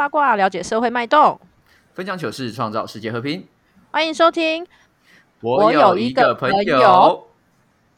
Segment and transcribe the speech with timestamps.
[0.00, 1.38] 八卦了解社会脉动，
[1.92, 3.46] 分享糗事，创造世界和平。
[3.90, 4.66] 欢迎收听。
[5.42, 7.28] 我有一一个朋朋友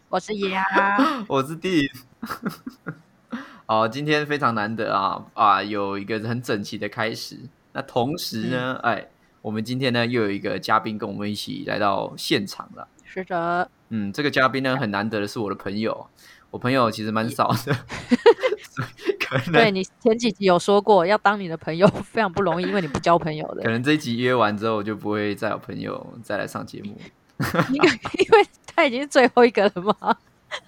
[0.08, 0.66] 我是牙，
[1.28, 1.88] 我是弟。
[3.66, 7.38] 好，今天非常难得啊啊，有一个很整齐的开始。
[7.70, 9.06] 那同时呢，哎，
[9.40, 12.88] 我们今天呢又有一个嘉宾跟我们一起来到现场了。
[13.04, 16.08] 是的，嗯，这个嘉宾呢很难得的是我的朋友，
[16.50, 17.76] 我朋友其实蛮少的，
[19.52, 23.70] 对你前几集有说过，要当你的朋友非常不容易，因为你不交朋友的可。
[23.70, 26.96] 能这一集约完之后，我就不会再有朋友再来上节目。
[27.72, 30.16] 因为因为他已经是最后一个了吗。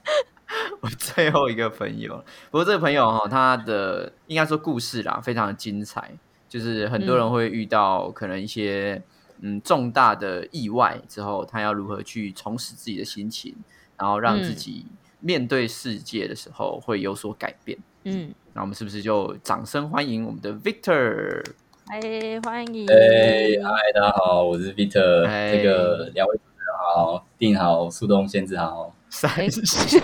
[0.80, 6.12] 我最后一个朋友，不过这个朋友哈，他的应该说故事啦，非常的精彩。
[6.48, 9.02] 就是很多人会遇到可能一些
[9.40, 13.56] 嗯重大的意外之后，他要如何去重拾自己的心情，
[13.98, 14.86] 然后让自嗯己
[15.18, 17.76] 面对世界的时候会有所改变。
[18.04, 21.44] 嗯，那我们是不是就掌声欢迎我们的 Victor？
[21.88, 22.86] 哎，欢迎。
[22.88, 25.26] 哎，嗨，大家好，我是 Victor。
[25.26, 28.94] 哎这个两位主持人好，定好，苏东先生好。
[29.10, 30.00] 三哎十，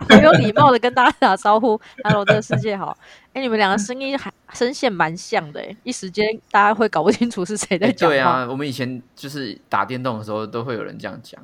[0.00, 2.96] 很有礼貌的跟大家打招呼， Hello，这个世界好。
[3.34, 8.16] 哎，你们两个声音还声线蛮像的，哎，一时间大家会搞不清楚是谁在讲话。
[8.16, 11.40] 对啊，我们以前就是打电动的时候都会有人这样讲，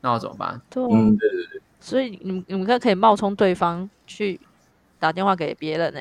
[0.00, 0.58] 那我怎么办？
[0.70, 4.40] 对啊，嗯，对对对，所以你们你们可可以冒充对方去
[4.98, 6.00] 打电话给别人呢、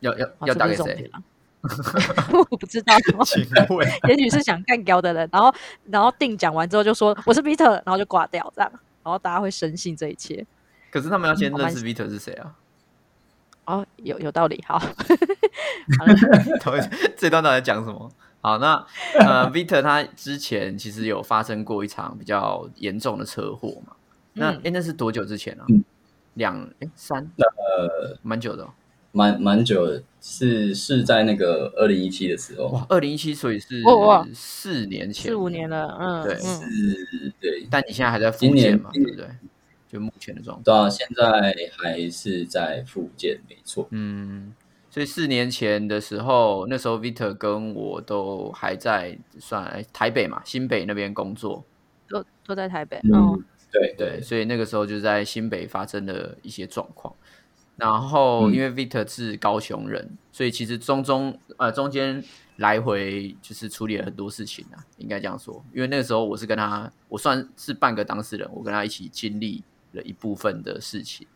[0.00, 1.10] 要要哦要打给谁？
[2.50, 2.94] 我不知道，
[3.24, 3.88] 请问。
[4.08, 8.70] 也许是想干掉的人，然后然后定讲完之后就说我是 Peter，然后就挂掉这样，
[9.04, 10.44] 然后大家会深信这一切。
[10.90, 12.54] 可是他们要先认识 Victor 是谁啊？
[13.64, 14.76] 哦，有有道理，好，
[15.98, 16.14] 好了。
[16.60, 16.74] 同
[17.16, 18.10] 这段到底在讲什么？
[18.40, 18.84] 好，那
[19.20, 23.92] 呃，Victor 他之前其实有发生过一场比较严重的车祸嘛？
[24.32, 24.60] 那哎、嗯。
[24.64, 25.64] 诶那是多久之前啊？
[25.68, 25.84] 嗯？
[26.34, 28.70] 两哎三呃，蛮久的、哦、
[29.12, 35.68] 蛮蛮久的，是是在那个二零一七的时候，哇，二零一七，所以是哇哇四年前，四五年。
[35.68, 38.90] 了，嗯，对嗯，是，对，但你现在还在福建嘛？
[38.92, 39.28] 今对不对？
[39.88, 40.64] 就目前的状况。
[40.64, 43.86] 对啊，现在还是在福建，没错。
[43.90, 44.54] 嗯，
[44.88, 51.64] 所以四年前的时候，那时候 Victor 跟我都还在算哎台北嘛，新北那边工作。
[52.08, 57.12] 都都在台北，嗯嗯，，对对，所以那个时候就在新北发生了一些状况。
[57.76, 62.22] 然后嗯因为 Victor 是高雄人，所以其实中中呃中间
[62.56, 65.64] 来回就是处理了很多事情啊，应该这样说。
[65.72, 71.26] 因为那个时候我是跟他，我算是半个当事人，我跟他一起经历了一部分的事情。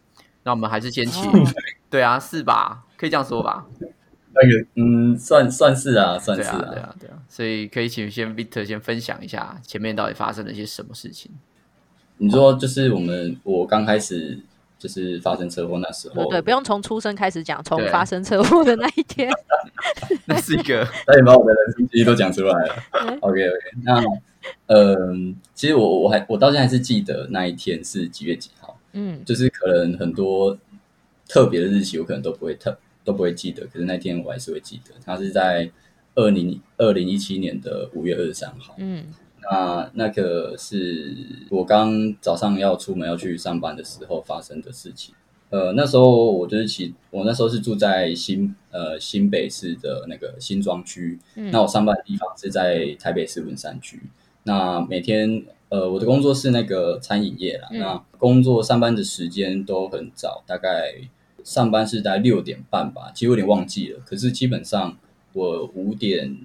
[0.42, 1.44] 那我们还是先请，哦
[1.90, 2.84] 对啊，是吧？
[2.96, 3.66] 可以这样说吧？
[4.34, 7.22] 那个，嗯，算算是啊，算是对啊，对啊。
[7.28, 11.32] 所以可以请先 Victor 先分享一下前面到底发生了些什么事情。
[12.18, 14.38] 你说就是我们我刚开始
[14.78, 19.30] 就是发生车祸那时候，对对，不用从出生开始讲，从发生车祸的那一天，
[20.26, 23.18] 那是一个 那你把我的人生经历都讲出来了嗯。
[23.20, 24.02] OK OK，那
[24.66, 30.56] 嗯、其实我我还我到现在还是记得那一天是几月几号，嗯就是可能很多
[31.28, 35.70] 特别的日期我可能都不会特都不会记得，可是那天我还是会记得，它是在
[36.14, 38.74] 二零二零一七年的五月二十三号。
[38.78, 39.06] 嗯
[39.50, 41.14] 那那个是
[41.50, 45.14] 我刚早上要出门要去上班的时候发生的事情。
[45.48, 54.02] 呃，那时候我就是骑，我那时候是住在新呃新北市的那个新庄区，嗯，那我上班的地方是在台北市文山区。
[54.42, 60.94] 那每天呃我的工作是那个餐饮业啦，嗯那工作上班的时间都很早，大概
[61.44, 64.00] 上班是在六点半吧，其实有点忘记了。
[64.04, 64.98] 可是基本上
[65.32, 66.36] 我五点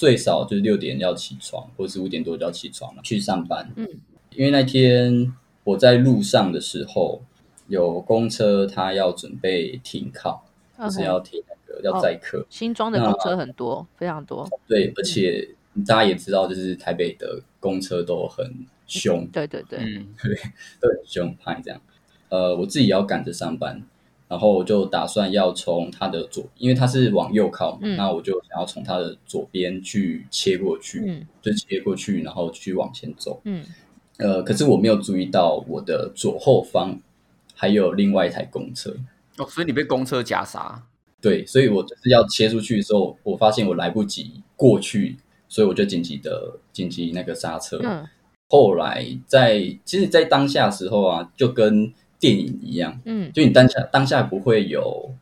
[0.00, 3.70] 最少就是六点要起床，或是五点多就要起床了去上班。
[3.76, 3.86] 嗯，
[4.34, 5.30] 因为那天
[5.62, 7.20] 我在路上的时候，
[7.68, 10.42] 有公车它要准备停靠，
[10.78, 12.46] 就是要停那个要载客。
[12.48, 15.46] 新装的公车很多，非常多，对，而且
[15.86, 18.50] 大家也知道，就是台北的公车都很
[18.86, 20.06] 凶，对对对，嗯
[20.80, 21.78] 都很凶悍这样。
[22.30, 23.82] 呃，我自己也要赶着上班，
[24.30, 33.40] 然后我就打算要从它的左，因为它是往右靠嘛，嗯那我就想要从它的左边去切过去，嗯就切过去，然后去往前走。
[33.42, 33.64] 嗯
[34.18, 36.96] 呃，可是我没有注意到我的左后方
[37.56, 38.94] 还有另外一台公车，
[39.38, 40.80] 哦，所以你被公车夹杀。
[41.20, 45.16] 对，所以我就是要切出去的时候，我发现我来不及过去，
[45.48, 47.80] 所以我就紧急的紧急那个刹车。
[47.82, 48.06] 嗯
[48.52, 55.12] 后来在其实，在当下的时候啊，就跟电影一样，嗯，就你当下当下不会有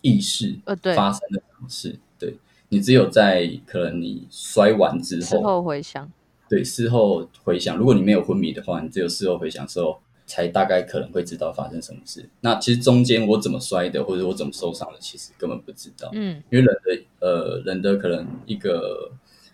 [0.00, 2.34] 意识呃对，发生了什么事，对。
[2.72, 6.08] 你只有在可能你摔完之事后，后回想，
[6.48, 12.28] 对事后回想，如果你没有昏迷的话，你只有事后回想的时候才大概可能会知道发生什么事。
[12.42, 16.08] 那其实中间我怎么摔的，或者我怎么受伤的，其实根本不知道。
[16.12, 16.40] 嗯。
[16.48, 19.10] 因为人的呃人的可能一个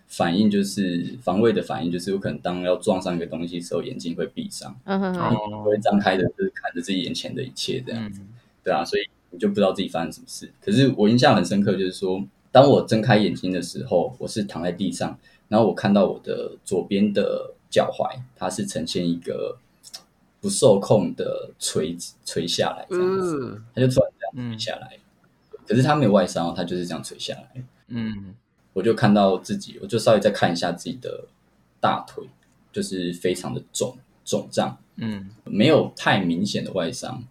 [0.07, 8.03] 反应就是防卫的反应，就是有可能当要撞上一个东西的时候，眼睛会闭上，嗯哼哼，哦会张开的，就是看着自己眼前的一切这样。
[8.05, 8.27] 嗯
[8.63, 10.51] 对啊，所以你就不知道自己发生什么事。
[10.59, 12.21] 可是我印象很深刻，就是说，
[12.51, 15.17] 当我睁开眼睛的时候，我是躺在地上，
[15.47, 19.57] 然后我看到我的左边的脚踝，它是呈现一个
[20.41, 21.95] 不受控的垂
[22.25, 24.97] 垂下来，这样子，呃它就突然这样嗯垂下来。
[25.65, 27.63] 可是它没有外伤，它就是这样垂下来。
[27.87, 28.35] 嗯
[28.77, 31.25] 我就看到自己，我就稍微再看一下自己的
[31.79, 32.23] 大腿，
[32.71, 37.23] 就是非常的肿肿胀，嗯没有太明显的外伤，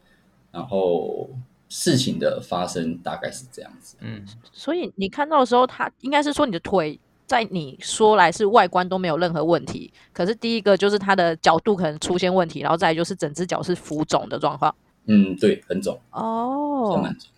[0.51, 1.31] 然后
[1.69, 3.97] 事情的发生大概是这样子。
[4.01, 14.75] 嗯所以你看到的时候，他应该是说你的腿在你说来是外观都没有任何问题，可是第一个就是它的角度可能出现问题，然后再来就是整只脚是浮肿的状况。
[15.05, 17.31] 嗯，对，很肿，算哦，蛮肿。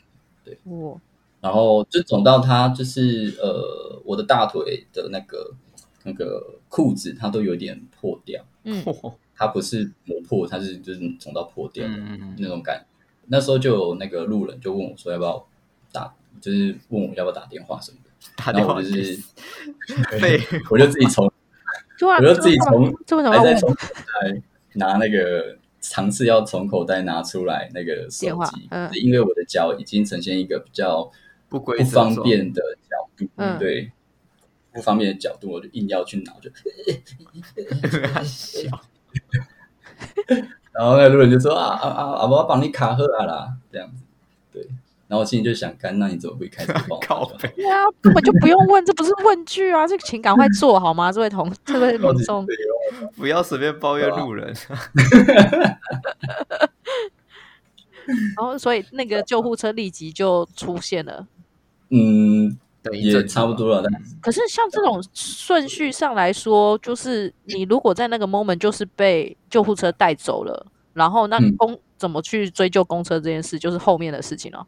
[0.65, 0.99] 哦，
[1.40, 5.55] 然后就肿到它就是呃，我的大腿的那个
[6.05, 8.85] 那个裤子它都有点破掉，嗯
[9.35, 12.85] 它不是磨破，它是就是肿到破掉的嗯嗯那种感觉。
[13.26, 15.46] 那时候就有那个路人就问我说要不要
[15.93, 18.11] 打，就是问我要不要打电话什么的。
[18.37, 19.23] 打电话然后我就是去
[20.19, 20.40] 废
[20.70, 21.25] 我就自己从
[22.02, 22.93] 我就自己从
[23.31, 24.43] 还在从口袋
[24.75, 31.08] 拿那个尝试要从口袋拿出来那个手机，嗯因为我的脚已经呈现一个比较
[31.49, 33.59] 不规不则状方便的角度，嗯。
[33.59, 33.93] 对，
[34.73, 36.50] 不方便的角度，我就硬要去拿，我就，
[38.25, 38.81] 小
[40.73, 44.05] 然后那个路人就说啊啊啊，我要帮你卡喝啊啦，这样子，
[44.53, 44.62] 对，
[45.09, 51.11] 然后我心里就想，干，那你怎么不一开始帮我靠对啊，根本就不用问，这不是问句啊，这个请赶快做好吗？
[51.11, 52.55] 这位同这位民众，对
[53.17, 54.55] 不要随便抱怨路人。
[58.37, 61.27] 然后所以那个救护车立即就出现了。
[61.90, 62.58] 嗯，
[62.93, 74.67] 也差不多了，但可是像这种顺序上来说，就是你如果在那个 moment 就是被救护车带走了，然后那嗯公、怎么去追究公车这件事，就是后面的事情了。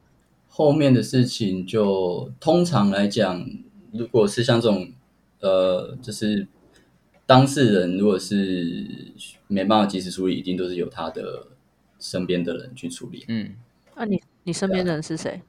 [0.48, 3.46] 后面的事情就通常来讲，
[3.92, 4.92] 如果是像这种
[5.40, 6.46] 呃，就是
[7.24, 8.86] 当事人如果是
[9.46, 11.46] 没办法及时处理，一定都是由他的
[11.98, 13.24] 身边的人去处理。
[13.28, 13.54] 嗯，
[13.94, 15.40] 那、你你身边的人是谁？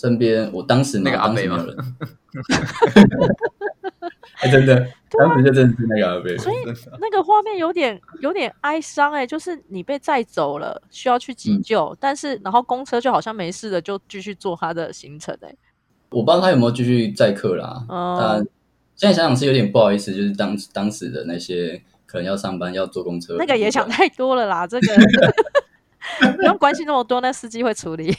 [0.00, 1.94] 身边我当时那个阿当时伯吗没有人，
[4.40, 6.38] 哎、真的，当时就真的是那个阿伯。
[6.38, 6.56] 所以
[6.98, 11.62] 那个画面有点有点哀伤哎、就是你被载走了，需要去急嗯。
[11.62, 15.54] 救，但是然后公车就好像没事的，就继续做他的行程哎、
[16.08, 18.16] 我不知道他有没有继续载客啦，哦。
[18.18, 18.38] 但
[18.96, 24.86] 现在想想是有点不好意思，就是当当时的那些可能要上班要坐公车，那个也想太多了啦，这个。
[26.36, 28.16] 不用关心那么多，那司机会处理。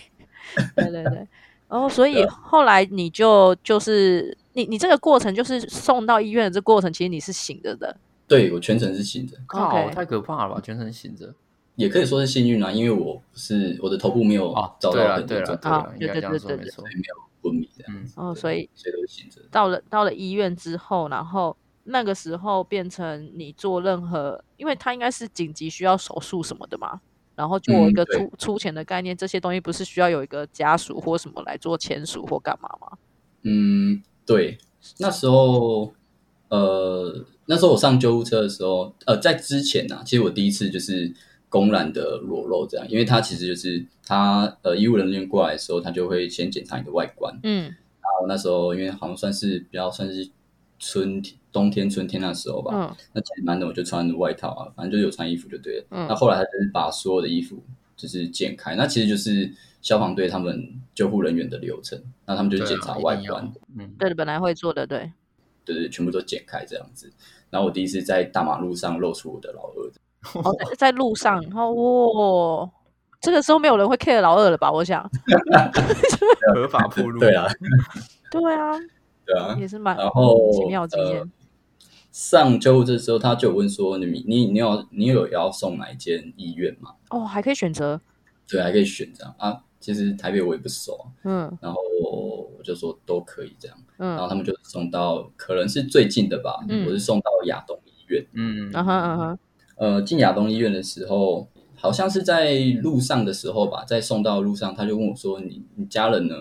[0.75, 1.28] 对 对对，
[1.71, 7.95] 然后所以后来你就就是你你这个过程就是送到医院的这过程，其实你是醒着的。
[8.27, 10.62] 对我全程是醒着，靠，太可怕了吧！
[10.62, 11.33] 全程醒着。
[11.75, 16.95] 也可以说是幸运啦，因为我不是我的头部没有哦，遭对了，到很严重，对了，对啊了，应该这样说对对对没错所以。
[16.95, 19.42] 没有昏迷这样，嗯，哦，所以所以都是醒着。
[19.49, 26.99] 到了到了医院之后，然后那个时候变成你做任何，因为他应该是紧急需要手术什么的嘛。
[27.35, 32.97] 然后就有一个出、出钱的概念，这些东西不是需要有一个家属或什么来做签署或干嘛吗？
[33.44, 34.57] 嗯，对，
[35.00, 35.94] 那时候
[36.50, 41.11] 呃，那时候我上救护车的时候，呃，在之前呢、啊，其实我第一次就是
[41.50, 47.64] 公然的裸露这样，因为他其实就是他呃医务人员过来的时候，他就会先检查你的外观，嗯。
[47.64, 50.30] 然后那时候因为好像算是比较算是
[50.81, 55.85] 春天、冬天、春天那时候吧，嗯那其实蛮冷，我就穿外套啊，反正就有穿衣服就对了。
[55.92, 57.64] 嗯那后来他就是把所有的衣服
[57.95, 59.50] 就是剪开，那其实就是
[59.81, 65.11] 消防队他们救护人员的流程，那他们就检查外观，嗯，对，本来会做的，对。
[65.64, 67.14] 对对，全部都剪开这样子。
[67.52, 72.69] 然后我第一次在大马路上露出我的老二，哦，在在路上，然后哇，
[73.21, 74.71] 这个时候没有人会 care 老二了吧？
[74.71, 75.07] 我想，
[76.56, 77.19] 合法 铺路。
[77.19, 77.45] 对啊，
[78.31, 78.71] 对啊，
[79.25, 79.57] 对啊。
[79.59, 81.21] 也是蛮然后奇妙经验。
[81.21, 81.30] 呃
[82.13, 86.95] 上救护车的时候，他就问说你你你有你有要送哪一间医院吗？
[87.09, 88.01] 哦，还可以选择，
[88.49, 89.63] 对，还可以选这样啊。
[89.80, 93.78] 其实台北我也不熟啊，嗯然后我就说都可以这样。
[93.97, 98.25] 嗯然后嗯，他们就送到可能是最近的吧，嗯我是送到亚东医院。
[98.33, 99.40] 嗯，啊哈啊哈，
[99.78, 101.47] 呃，进亚东医院的时候，
[101.78, 106.35] 好像是在路上的时候吧，在送到路上，他就问我说：“你你家人呢？”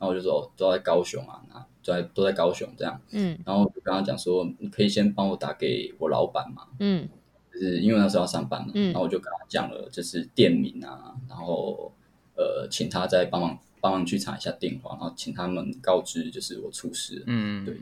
[0.00, 1.42] 然后我就说：“哦都在高雄啊，
[1.82, 3.38] 在都在高雄这样。”嗯。
[3.44, 7.08] 然后我就跟他讲说：“你可以先帮我打给我老板嘛，嗯。
[7.52, 8.86] 就就是因为那时候要上班嘛，嗯。
[8.86, 11.92] 然后我就跟他讲了，就是店名啊，然后
[12.36, 17.22] 呃，请他再帮忙帮忙去查一下电话，然后请他们告知就是我出事。
[17.26, 17.76] 嗯，对。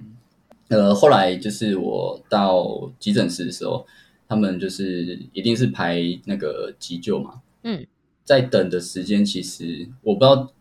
[0.69, 3.87] 呃，后来就是我到急诊室的时候，
[4.27, 7.87] 他们就是一定是排那个急救嘛，嗯，
[8.25, 10.53] 在等的时间其实我不知道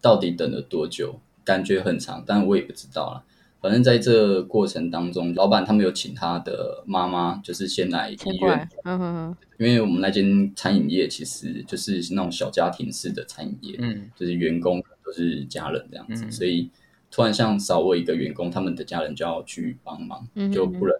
[0.00, 3.24] 到底等了多久，感觉很长，但我也不知道了。
[3.60, 16.68] 反正在这过程当中，老板他们有请他的妈妈，就是先来医院嗯哼哼，因为我们那间餐饮业其实就是那种小家庭式的餐饮业，嗯就是员工都是家人这样子，嗯所以
[17.08, 20.96] 突然像少我一个员工，他们的家人就要去帮忙，嗯就不能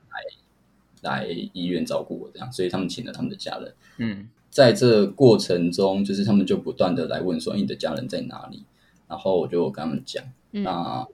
[1.03, 3.75] 来来医院照顾我这样，所以他们请了他们的家人。
[3.99, 8.63] 嗯在这过程中，就是他们就不断的来问说：“哎你的家人在哪里？”
[9.13, 10.63] 然后我就跟他们讲，嗯。
[10.63, 11.07] 那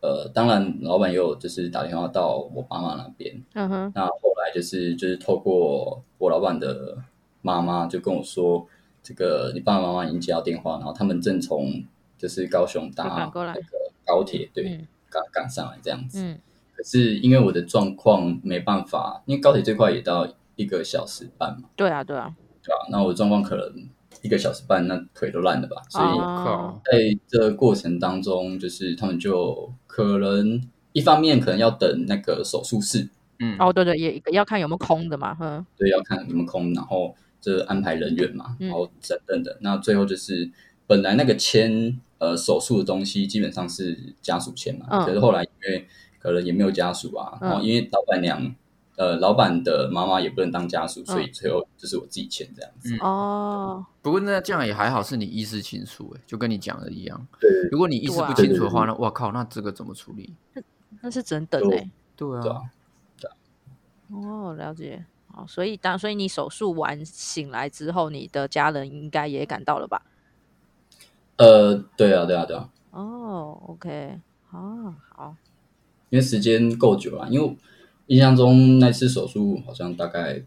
[0.00, 6.96] 呃，当然老板也有就是打电话到我爸妈那边，嗯哼，那后来就是就是透过我老板的
[7.42, 8.66] 妈妈就跟我说，
[9.02, 11.82] 这个你爸爸妈妈已经接到电话，然后他们正从
[12.16, 13.52] 就是高雄搭那个
[14.04, 16.22] 高铁，对，嗯赶赶上来这样子。
[16.22, 16.38] 嗯。
[16.76, 23.88] 可是因为我的状况没办法，因为高铁最快也到一个小时半嘛，对啊对啊，对啊、那我的状况可能
[24.22, 26.14] 一个小时半，那腿都烂了吧，所以
[26.84, 30.60] 在这个过程当中，就是他们就可能
[30.92, 33.08] 一方面可能要等那个手术室。
[33.38, 33.56] 嗯。
[33.58, 38.68] 哦对对，也要看有没有空的嘛，哼，对，要看有没有空，然后这安排人员嘛，嗯。
[38.68, 39.58] 然后等等的。
[39.60, 40.50] 那最后就是
[40.86, 45.04] 本来那个签呃手术的东西基本上是家属签嘛，嗯。
[45.04, 45.86] 可是后来因为
[46.18, 47.48] 可能也没有家属啊，嗯。
[47.48, 48.54] 然后因为老板娘
[48.96, 51.32] 呃老板的妈妈也不能当家属，所以嗯。
[51.32, 52.94] 最后就是我自己签这样子。
[52.94, 52.98] 嗯。
[53.00, 57.26] 哦，不过那这样也还好，是你意识清楚，哎，就跟你讲的一样。
[57.40, 60.34] 对如果你意识不清楚的话，那我靠，那这个怎么处理？
[61.02, 62.42] 那是真等就哎，对啊。
[62.42, 63.36] 对啊，
[64.12, 65.04] 哦，了解。
[65.28, 70.02] 好，所以当所以你手术完醒来之后，你的家人应该也赶到了吧？
[71.36, 74.18] 呃，对啊，对啊，对啊，哦，OK，
[74.50, 75.36] 啊，好，
[76.08, 77.54] 因为时间够久了，因为我
[78.06, 80.42] 印象中那次手术好像大概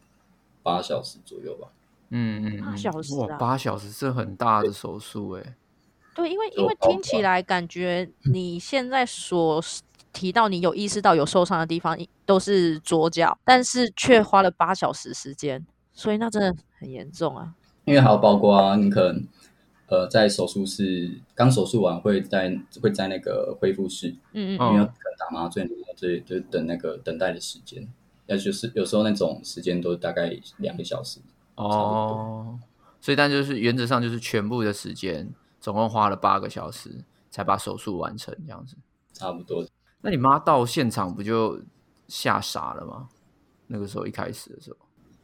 [0.63, 1.67] 八小时左右吧。
[2.09, 5.55] 嗯嗯，八嗯小时啊哇，八小时是很大的手术哎。
[6.15, 9.63] 对，因为就因为听起来感觉你现在所
[10.11, 17.53] 提到你有意识到有受伤的地方都是左脚，但是却花了八小时时间，所以那真的很严重啊。
[17.85, 19.27] 因为还有包括啊，你可能
[19.87, 24.89] 呃在手术室刚手术完会在会在那个恢复室，嗯嗯哦因为
[25.19, 27.85] 打麻醉，然后这就等那个等待的时间，
[28.25, 31.19] 那就是有时候那种时间都大概两个小时。
[31.55, 32.57] 哦，
[33.01, 38.77] 所以但就是原则上就是全部的时间，总共花了八个小时才把手术完成这样子。
[39.13, 39.65] 差不多。
[40.01, 41.61] 那你妈到现场不就
[42.07, 43.09] 吓傻了吗？
[43.67, 44.77] 那个时候一开始的时候，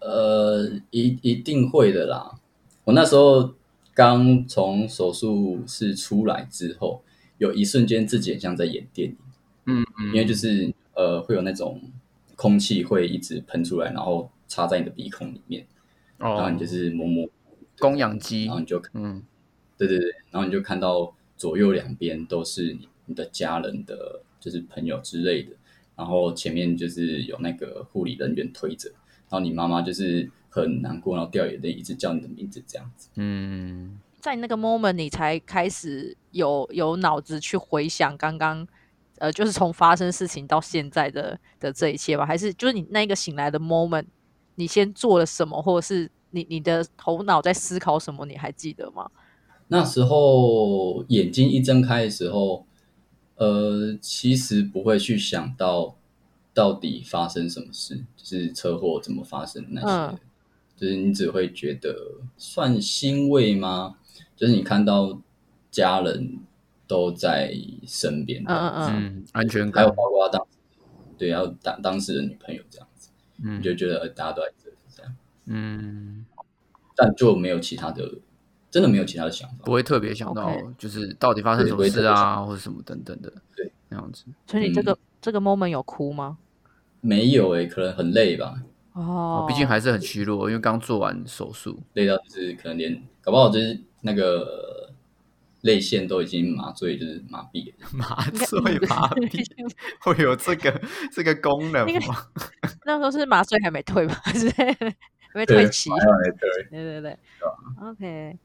[0.07, 2.37] 呃，一一定会的啦。
[2.83, 3.53] 我那时候
[3.93, 7.01] 刚从手术室出来之后，
[7.37, 9.17] 有一瞬间自己很像在演电影，
[9.65, 11.81] 嗯嗯因为就是呃会有那种
[12.35, 15.65] 空气会一直喷出来，然后插在你的鼻孔里面，
[16.17, 17.27] 然后哦你，就是摸摸，
[17.79, 19.23] 供氧机然后，你就嗯
[19.77, 25.51] 对对对，然后你就看到左右两边都是你你的家人的，就是朋友之类的，
[25.95, 28.89] 然后前面就是有那个护理人员推着，
[29.29, 33.09] 然后你妈妈就是很难过，然后掉眼泪，一直叫你的名字这样子。
[33.15, 38.67] 嗯，在那个 moment 你才开始有有脑子去回想刚刚。
[39.17, 44.05] 呃，就是从发生事情到现在的的这一切吧，还是就是你那个醒来的 moment，
[44.55, 49.09] 你先做了什么，或者是你你的头脑在思考什么，你还记得吗？
[49.67, 52.65] 那时候眼睛一睁开的时候，
[53.35, 55.95] 呃，其实不会去想到
[56.53, 60.19] 到底发生什么事，就是车祸怎么发生那些，嗯
[60.77, 61.95] 就是你只会觉得
[62.37, 63.95] 算欣慰吗？
[64.35, 65.19] 就是你看到
[65.71, 66.39] 家人
[66.87, 67.53] 都在
[67.85, 69.83] 身边，嗯嗯安全感。
[69.83, 70.45] 还有，包括当
[71.17, 73.09] 对，还有当当时的女朋友这样子，
[73.43, 73.61] 嗯。
[73.61, 75.15] 就觉得呃大家都在这里这样，
[75.45, 76.25] 嗯，
[76.95, 78.09] 但就没有其他的，
[78.69, 79.57] 真的没有其他的想法。
[79.63, 79.71] 不。
[79.71, 84.25] 会特别想到就是到底发生什么事啊，或者什么等等的，对，那样子。
[84.47, 84.97] 所以你这个、嗯。
[85.21, 86.37] 这个 moment 有哭吗？
[87.01, 88.61] 没有诶、可能很累吧，
[88.93, 89.01] 哦。
[89.01, 91.79] 哦，毕竟还是很虚弱，因为刚做完手术。
[91.93, 94.84] 累到就是可能连搞不好就是那个
[95.65, 97.89] 泪腺都已经麻醉，就是麻痹了。
[97.91, 99.43] 麻醉麻痹
[99.99, 100.81] 会有这个
[101.11, 102.15] 这个功能那个吗？
[102.85, 104.21] 那时候是麻醉还没退吧？
[104.23, 104.65] 还是还
[105.33, 105.89] 没退期？
[106.39, 107.17] 对，对对对
[107.81, 108.37] ，OK。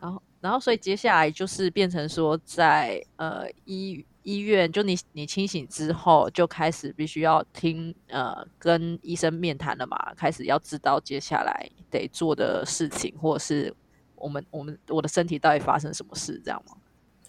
[0.00, 13.74] 然后然后所以接下来就是变成说在呃医医院，就你你清醒之后就开始必须要听呃跟医生面谈了嘛，开始要知道接下来得做的事情，或者是
[14.20, 16.76] 我们我们我的身体到底发生什么事，这样吗？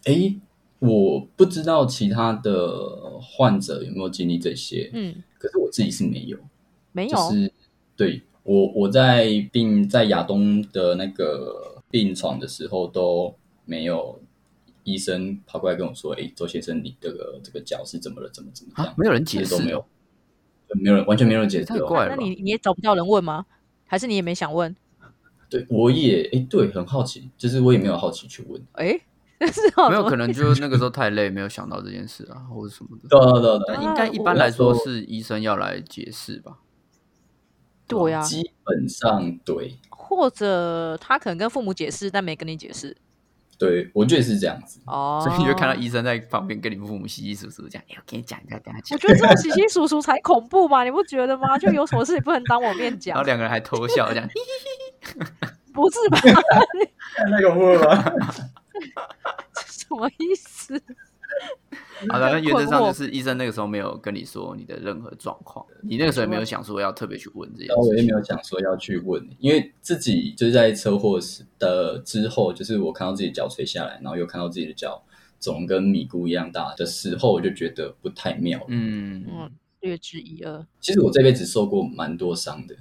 [0.05, 0.39] 诶，
[0.79, 6.37] 我不知道其他的患者有没有经历这些，嗯，可是我自己是没有，
[6.91, 7.51] 没有，就是
[7.95, 14.21] 对我我在病在亚东的那个病床的时候都没有
[14.83, 18.29] 医生跑过来跟我说，诶，周先生，你这个这个脚是怎么了？
[18.29, 18.87] 怎么怎么样？
[18.87, 19.85] 啊没有人解释都没有，
[20.81, 21.77] 没有人完全没有人解释哦。
[21.77, 23.45] 太怪了那你你也找不到人问吗？
[23.85, 24.73] 还是你也没想问？
[25.49, 28.61] 对，我也诶，对，很好奇，就是我也没有好奇去问。
[28.73, 28.99] 哎，
[29.37, 33.07] 但，是哦，没有可能就是那个时候太累，没有想到这件事啊，或者什么的。
[33.09, 36.59] 对对对对但应该一般来说是医生要来解释吧？
[37.87, 42.95] 对呀、基本上对或者他可能跟父母解释，但没跟你解释
[43.59, 44.79] 对，我觉得是这样子。
[44.85, 45.21] 哦。
[45.23, 48.95] 所以你就看到医生在旁边跟你父母稀稀疏疏讲：“哎，我跟你讲，你要跟他讲。
[48.95, 51.57] 我觉得这种稀稀疏疏才恐怖嘛，你不觉得吗？
[51.59, 54.27] 就有什么事你不能当我面”然讲后，两个人还偷笑，这样。
[55.73, 56.19] 不是吧？
[57.29, 58.13] 太恐怖了吧？
[59.67, 60.81] 什么意思？
[62.09, 68.01] 好的，那 原则上就是医生那个时候没有跟你说你的任何状况，你那个时候也没有想说要特别去问这些然后我也。
[68.01, 75.03] 没有想说要去问，因为自己就是在车祸时的之后，就是我看到自己脚垂下来，然后又看到自己的脚
[75.39, 78.65] 肿跟米糊一样大的时候，我就觉得不太妙了。
[78.69, 80.65] 嗯，嗯，略知一二。
[80.79, 82.75] 其实我这辈子受过蛮多伤的，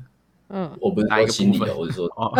[0.50, 2.32] 嗯，我不是说心理的，我是说哦，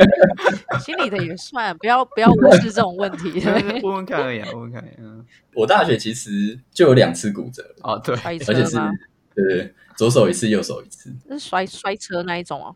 [0.80, 3.40] 心理的也算，不要不要无视这种问题。
[3.82, 4.82] 问问看而已啊， 问问看。
[4.98, 5.24] 嗯，
[5.54, 8.90] 我大学其实就有两次骨折，哦，对，而且是吗？
[9.34, 11.14] 对左手一次，右手一次。
[11.28, 12.74] 是摔摔车那一种哦。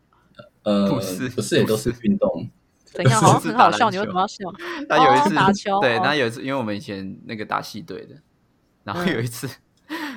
[0.62, 2.48] 呃，不是不是，也都是运动。
[2.84, 3.18] 怎样？
[3.20, 4.44] 好像很好笑，你为什么要笑？
[4.88, 8.16] 他有一次、哦打球对，哦他有一次，因为我们以前那个打系队的，
[8.84, 9.48] 然后嗯有一次、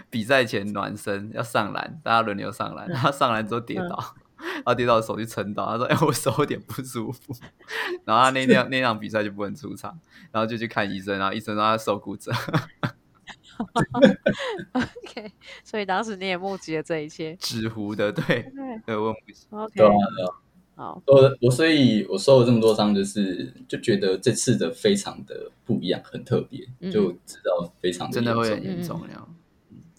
[0.10, 4.23] 比赛前暖身要上篮，大家轮流上篮，然后上篮之后跌嗯倒，然
[4.66, 7.34] 后跌倒手去撑到，他说：“哎、我手有点不舒服。
[8.06, 10.00] ”然后他那天那场比赛就不能出场，
[10.32, 12.32] 然后就去看医生，然后医生说他手骨折。
[14.72, 15.32] OK，
[15.64, 17.36] 所以当时你也目击了这一切。
[17.40, 19.46] 纸糊的，对，对对，我目击。
[19.52, 20.34] ，OK，对啊，对啊。
[20.76, 29.00] 好，我我所以，我受了这么多伤，就是就觉得这次的非常的不一样，很特别，嗯就知道非常真的会很严重。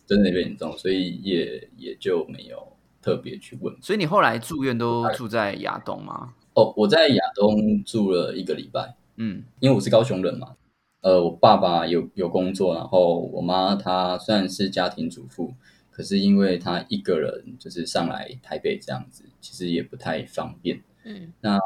[0.05, 2.74] 真的有点严重，所以也也就没有
[3.05, 3.77] 特别去问。
[3.83, 6.33] 所以你后来住院都住在亚东吗？
[6.55, 10.57] 哦，我在亚东住了一个礼拜，嗯因为我是高雄人嘛。
[11.03, 15.53] 呃，我爸爸有有工作，然后我妈她虽然是家庭主妇，
[15.91, 20.81] 可是因为她一个人就是上来台北这样子，其实也不太方便。
[21.05, 21.61] 嗯那、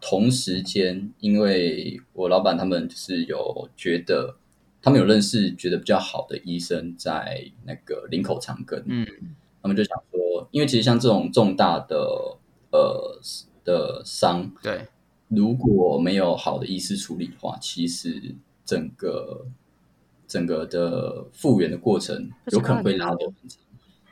[0.00, 4.34] 同时间，因为我老板他们就是有觉得，
[4.82, 9.06] 他们有认识觉得比较好的医生在那个林口长庚，嗯
[9.62, 12.36] 他们就想说，因为其实像这种重大的
[12.70, 13.18] 呃
[13.64, 14.86] 的伤，对，
[15.28, 19.46] 如果没有好的医师处理的话，其实整个
[20.28, 23.58] 整个的复原的过程有可能会拉得很长，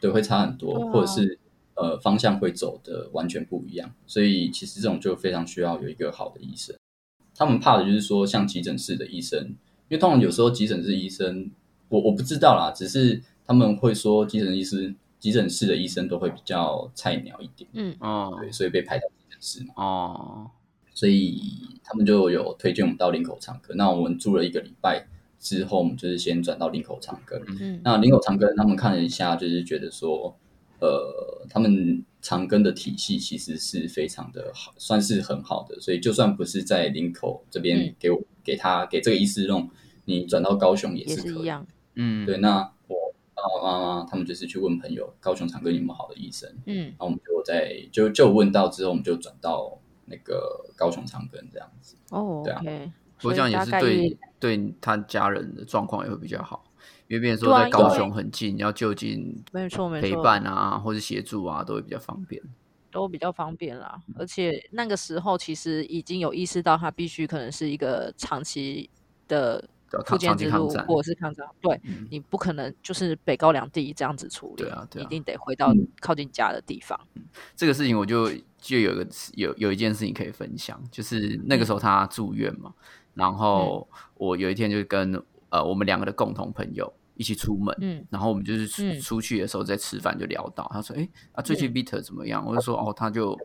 [0.01, 1.39] 对，会差很多，或者是
[1.75, 3.93] 呃方向会走的完全不一样。
[4.07, 6.75] 所以其实这种就非常需要有一个好的医生。
[7.35, 9.39] 他们怕的就是说，像急诊室的医生，
[9.89, 11.49] 因为通常有时候急诊室医生，
[11.89, 19.73] 我我不知道啦，只是他们会说急诊医师、急诊室的医生都会比较菜鸟一点，嗯哦对，所以被派到急诊室嘛。
[19.77, 20.51] 哦，
[20.95, 21.43] 所以
[21.83, 23.75] 他们就有推荐我们到林口长庚。
[23.75, 25.07] 那我们住了一个礼拜
[25.41, 27.41] 之后，我们就是先转到林口长庚。
[27.61, 30.37] 嗯那林口长庚他们看了一下，就是觉得说，
[30.81, 35.81] 呃，他们长庚的体系其实是非常的好，算是很好的。
[35.81, 39.69] 所以就算不是在林口这边嗯给我、给他给这个医师弄，
[40.05, 41.33] 你转到高雄也也是可以。
[41.33, 41.67] 是一样。
[42.01, 42.78] 嗯，对，那我
[43.43, 46.49] 爸爸妈妈他们就是去问朋友，高雄长庚有没有好的医生。
[46.67, 51.97] 嗯然后我们就在就就问到之后，我们就转到那个高雄长庚这样子。
[52.11, 56.65] 哦对啊，OK，我这样也是对对他家人的状况也会比较好，
[57.09, 62.43] 因为别人说在高雄很近，要就近没错没错陪伴啊，或者协助啊，都会比较方便。
[62.91, 64.01] 都比较方便啦。
[64.17, 68.89] 而且那个时候其实已经有意识到，他必须可能是一个长期
[69.29, 69.63] 的
[70.07, 71.47] 复健之路或者是抗战。
[71.61, 76.99] 对嗯你不可能就是北高两地这样子处理，对啊对啊一定得回到嗯靠近家的地方。
[77.57, 82.73] 这个事情我就就有一个有有一件事情可以分享，就是那个时候他住院嘛，
[83.15, 93.37] 然后我有一天就跟呃我们两个的共同朋友一起出门，嗯然后我们就是出、去的时候在吃饭就聊到，他说：“哎、啊，最近 Vita 怎么样？”我就说：“哦，他就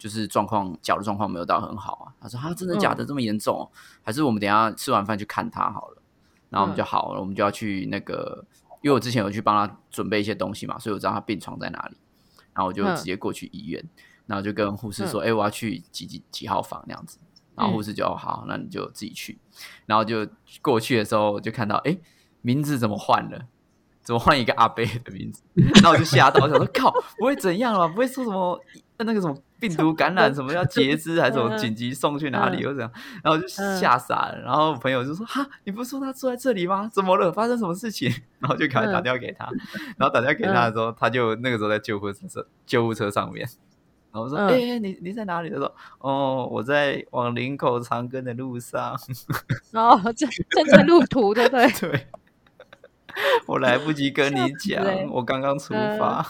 [0.00, 3.04] 就是状况脚的状况没有到很好啊。”他说：“啊，真的假的？
[3.04, 3.70] 这么严重、哦？
[4.02, 6.02] 还是我们等一下吃完饭去看他好了？”
[6.50, 8.44] 然后我们就好了，我们就要去那个，
[8.82, 11.96] 因为我之前有去帮他准备一些东西嘛，所以我知道他病床在哪里，
[12.54, 13.84] 然后我就嗯直接过去医院，
[14.26, 17.18] 然后就跟护士说，哎、我要去几几几号房那样子，
[17.54, 19.38] 然后护士就、哦好，那你就自己去，
[19.86, 20.26] 然后就
[20.60, 21.96] 过去的时候就看到，哎，
[22.42, 23.46] 名字怎么换了？
[24.02, 25.42] 怎么换一个阿贝的名字？
[25.54, 27.88] 然后我就吓到，我想说靠，不会怎样了吧？
[27.88, 28.60] 不会说什么
[28.96, 32.90] 那个什么病毒感染，什么要截肢，还是什么 紧急送去哪里，嗯或者样？
[33.22, 34.40] 然后我就吓傻了。
[34.42, 36.90] 然后朋友就说：“哈，你不是说他住在这里吗？
[36.92, 37.30] 怎么了？
[37.30, 39.46] 发生什么事情？” 然后就赶快打电话给他。
[39.98, 43.46] 然后打电话给他的时候，他就那个时候在救护车救护车上面。
[44.12, 48.98] 然后我说：“嗯哎、你你在哪里？”他说：“哦，我在往林口长庚的路上。
[49.70, 51.70] 然 后正正在路途，对不对？
[51.78, 52.06] 对，
[53.46, 56.26] 我来不及跟你讲，欸我刚刚出发。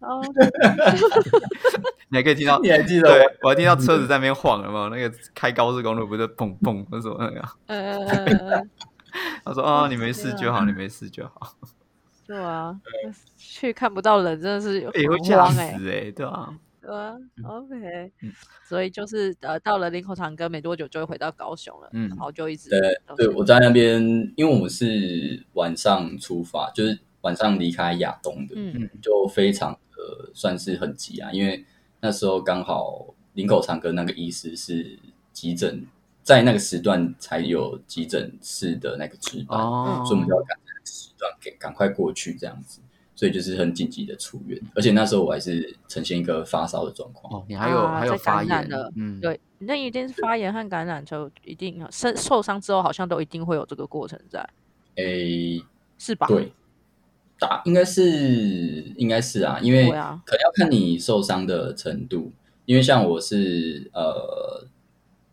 [0.00, 0.22] 哦，
[2.10, 3.32] 你还可以听到， 你还记得对我？
[3.42, 4.88] 我还听到车子在那边晃，有没有？
[4.88, 7.40] 那个开高速公路不是砰砰那种那个？
[7.66, 8.62] 呃呃呃呃，
[9.44, 11.54] 他说：“哦，你没事就好，你没事就好。
[12.26, 12.74] 对啊，
[13.36, 15.74] 去看不到人真的是有也会很吓死哎、
[16.06, 18.32] 哎，对啊，对啊，OK，、嗯
[18.68, 24.00] 所以就是呃，到了林口长庚没多久就会回到高雄了，嗯然后就一直对对，我在那边，
[24.36, 28.88] 因为我们是晚上出发，就是晚上离开亚东的，嗯。
[29.00, 31.64] 就非常的算是很急啊，因为
[32.00, 34.98] 那时候刚好林口长庚那个医师是
[35.32, 35.86] 急诊，
[36.22, 42.80] 在那个时段才有急诊室的那个值班，哦，所以我们就要赶那个时段给赶快过去这样子，
[43.14, 47.32] 所以就是很紧急的出院，而且那时候我还是呈现一个发烧的状况。
[47.40, 54.48] 哦，你还有啊还有发炎感染了，嗯，对，那一定是发炎和感染就一定受受伤之后，好像都一定会有这个过程在，
[54.96, 55.62] 诶，
[55.98, 56.26] 是吧？
[56.26, 56.52] 对，
[57.40, 62.30] 打应该是应该是啊，因为可能要看你受伤的程度，
[62.66, 64.66] 因为像我是呃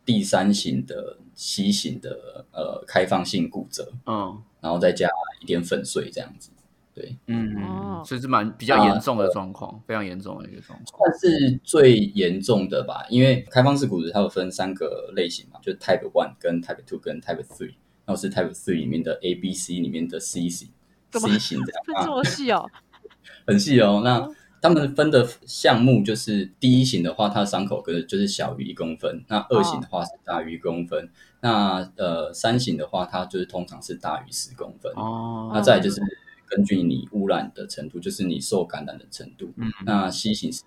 [0.05, 5.07] 第三型的 C 型的呃开放性骨折，嗯然后再加
[5.41, 6.49] 一点粉碎这样子，
[6.95, 11.11] 对，嗯哦嗯，所以是蛮比较严重的状况，非常严重的一个状况。
[11.11, 13.05] 算是最严重的吧。
[13.09, 20.69] 因为开放式骨折它有分三个类型嘛，就 Type One 跟 Type Two 跟 Type Three，然后是 Type Three 里面的 A、B、C 里面的 C 型
[21.11, 22.69] 怎么，C 型这样 啊分这么细哦，
[23.47, 24.01] 很细哦。
[24.03, 24.27] 那
[24.61, 31.05] 他们分的项目就是第一型的话，它的伤口跟就是小于一公分；那二型的话是大于一公分；
[31.41, 34.91] 那呃三型的话，它就是通常是大于十公分。
[34.95, 36.01] 哦，那再就是
[36.47, 39.53] 根据你污染的程度，就是你受感染的程度。
[39.57, 40.63] 嗯那 C 型是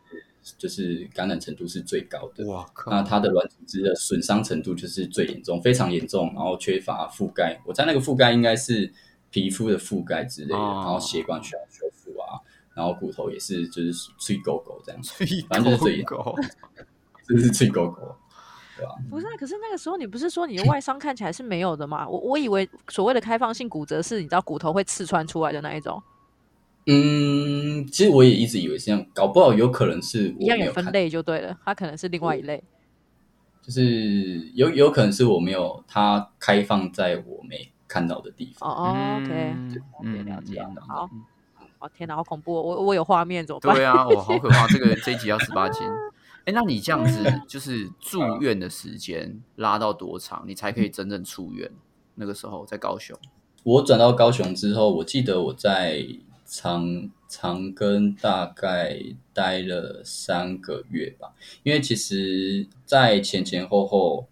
[0.57, 2.47] 就是感染程度是最高的。
[2.47, 7.61] 哇靠，那它的软组织的损伤程度就是最严重，非常严重，然后缺乏覆盖。
[7.67, 8.91] 我猜那个覆盖应该是
[9.31, 12.41] 皮肤的覆盖之类的，哦然后血管需要修复啊，
[12.75, 15.13] 然后骨头也是就是脆狗狗这样，子
[15.49, 16.37] 反正就是最严狗狗
[17.27, 18.17] 这是脆狗狗，
[18.77, 18.93] 对吧？
[19.09, 22.09] 不是、啊，可是那个时候你不是说你的 外伤看起来是没有的吗？
[22.09, 26.03] 我我以为所谓的开放性骨折是你知道骨头会刺穿出来的那一种，
[26.87, 32.63] 嗯，其实我也一直以为是这样，搞不好有可能是一样有分类就对了，它可能是另外一类。
[33.63, 38.71] 就是有有可能是我没有它开放在我没看到的地方。
[38.71, 41.11] 哦哦，OK，嗯嗯了解嗯好
[41.81, 42.63] 哦天哪，好恐怖、哦！
[42.63, 43.75] 我我有画面怎么办？
[43.75, 45.85] 对啊，我 好可怕，这个这一集要十八斤。
[46.47, 51.69] 哎，那你这样子就是住院的时间拉到多长，你才可以真正出院？
[52.15, 53.17] 那个时候在高雄，
[53.65, 56.07] 我转到高雄之后，我记得我在
[56.45, 58.99] 长长庚大概
[59.33, 64.27] 待了三个月吧，因为其实，在前前后后，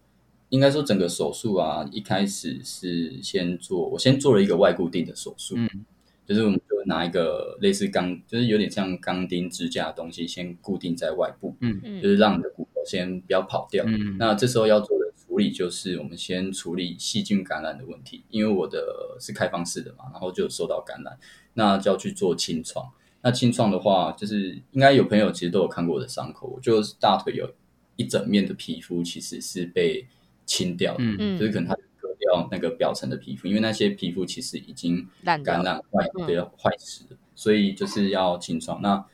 [0.50, 5.68] 应该说整个手术啊，一开始是先做，我先做了一个外固定的手术，嗯，
[6.26, 21.18] 就是我们就拿一个类似钢，就是有点像钢钉支架的东西，先固定在外部，嗯嗯就是让你的骨头先不要跑掉，嗯，那这时候要做的处理就是，我们先处理细菌感染的问题，因为我的是开放式的嘛，然后就有受到感染，
[21.54, 22.90] 那就要去做清创。
[23.20, 27.52] 那清创的话，就是应该有朋友其实都有看过我的伤口，我就是大腿有
[27.96, 30.06] 一整面的皮肤其实是被
[30.48, 38.80] 清掉的，嗯嗯就是可能它割掉那个表层的皮肤，因为那些皮肤其实已经感染坏嗯比较坏死了，所以就是要清创。
[38.80, 39.04] 那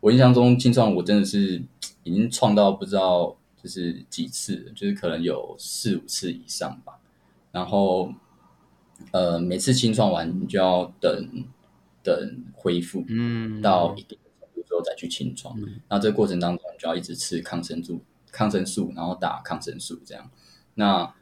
[0.00, 1.60] 我印象中清创我真的是
[2.04, 7.00] 已经创到不知道就是几次，就是可能有四五次以上吧。
[7.50, 8.14] 然后
[9.10, 11.44] 呃，每次清创完你就要等
[12.02, 15.58] 等恢复，嗯到一定的程度之后再去清创。
[15.88, 20.30] 那这个过程当中，你就要一直吃抗生素、抗生素，然后打抗生素这样。
[20.76, 21.12] 那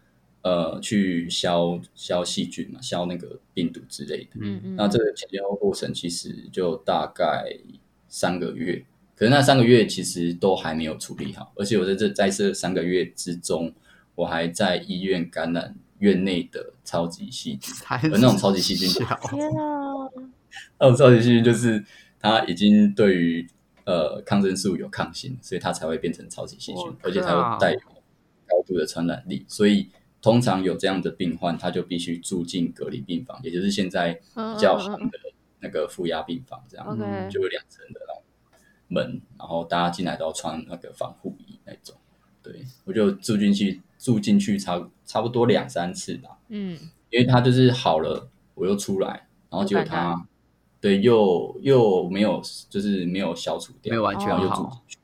[0.43, 4.33] 呃，去消消细菌嘛，消那个病毒之类的。
[4.41, 7.47] 嗯嗯，那这个前前后后过程其实就大概
[8.09, 8.85] 三个月，
[9.17, 13.73] 可是那三个月其实都还没有处理好，而且我在这在这三个月之中，
[14.15, 19.17] 我还在医院感染院内的超级细菌， 才而那种超级细菌天啊！
[20.79, 21.83] 那种超级细菌就是
[22.21, 23.49] 它已经对于
[23.87, 27.75] 呃抗生素有抗性，所以它才会变成超级细菌我，而且它会带
[28.67, 29.45] 度的传染力。
[29.49, 35.19] 所以通常有这样的病患，他就必须住进隔离病房，也就是现在比较红的
[35.61, 36.87] 那个负压病房，这样、
[37.31, 38.23] 就有两层的那种
[38.89, 41.97] 门，然后大家进来都要穿那个防护衣那种。
[42.43, 46.39] 对我就住进去，住进去差差不多两三次吧。
[46.49, 46.79] 嗯。
[47.11, 50.27] 因为他就是好了，我又出来，然后结果他
[50.81, 54.99] 对又又没有，就是没有消除掉，没有完全好住进去，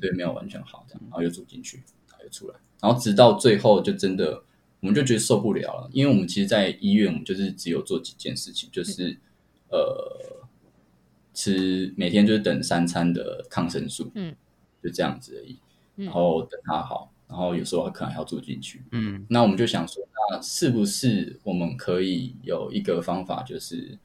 [0.00, 1.78] 对，没有完全好这样，然后又住进去，
[2.08, 4.42] 然后又出来，然后直到最后就真的
[4.80, 9.16] 我们就觉得受不了了，因为我们其实，在医院我们就是只有做几件事情，就是
[9.70, 10.42] 呃
[11.32, 14.34] 吃每天就是等三餐的抗生素，嗯，
[14.82, 15.56] 就这样子而已，
[15.98, 16.06] 嗯。
[16.06, 19.24] 然后等他好，然后有时候可能还要住进去，嗯。
[19.30, 23.96] 那我们就想说，那是不是我们可以有一个方法，就是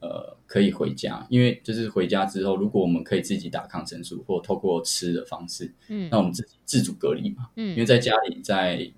[0.00, 1.26] 呃，可以回家？
[1.28, 7.48] 因为就是回家之后，如果我们可以自己打抗生素，或透过吃的方式，嗯那我们自己自主隔离嘛。
[7.56, 8.90] 嗯因为嗯在家里，在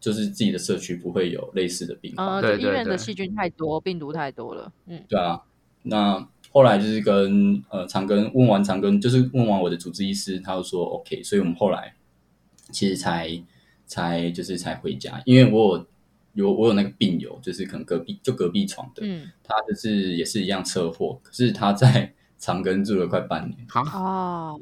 [0.00, 4.72] 就是自己的社区不会有类似的病患，呃，对医院的细菌太多，病毒太多了。
[4.86, 5.42] 嗯对啊。
[5.82, 11.94] 那后来就是跟呃长庚问完长庚，就是问完我的主治医师，他就说 OK，所以我们后来
[12.70, 13.42] 其实才
[13.86, 15.86] 才就是才回家，因为我
[16.38, 24.54] 有有我有那个病友，就是可能隔壁就隔壁床的，嗯他就是也是一样车祸，可是他在长庚住了快半年，好，啊，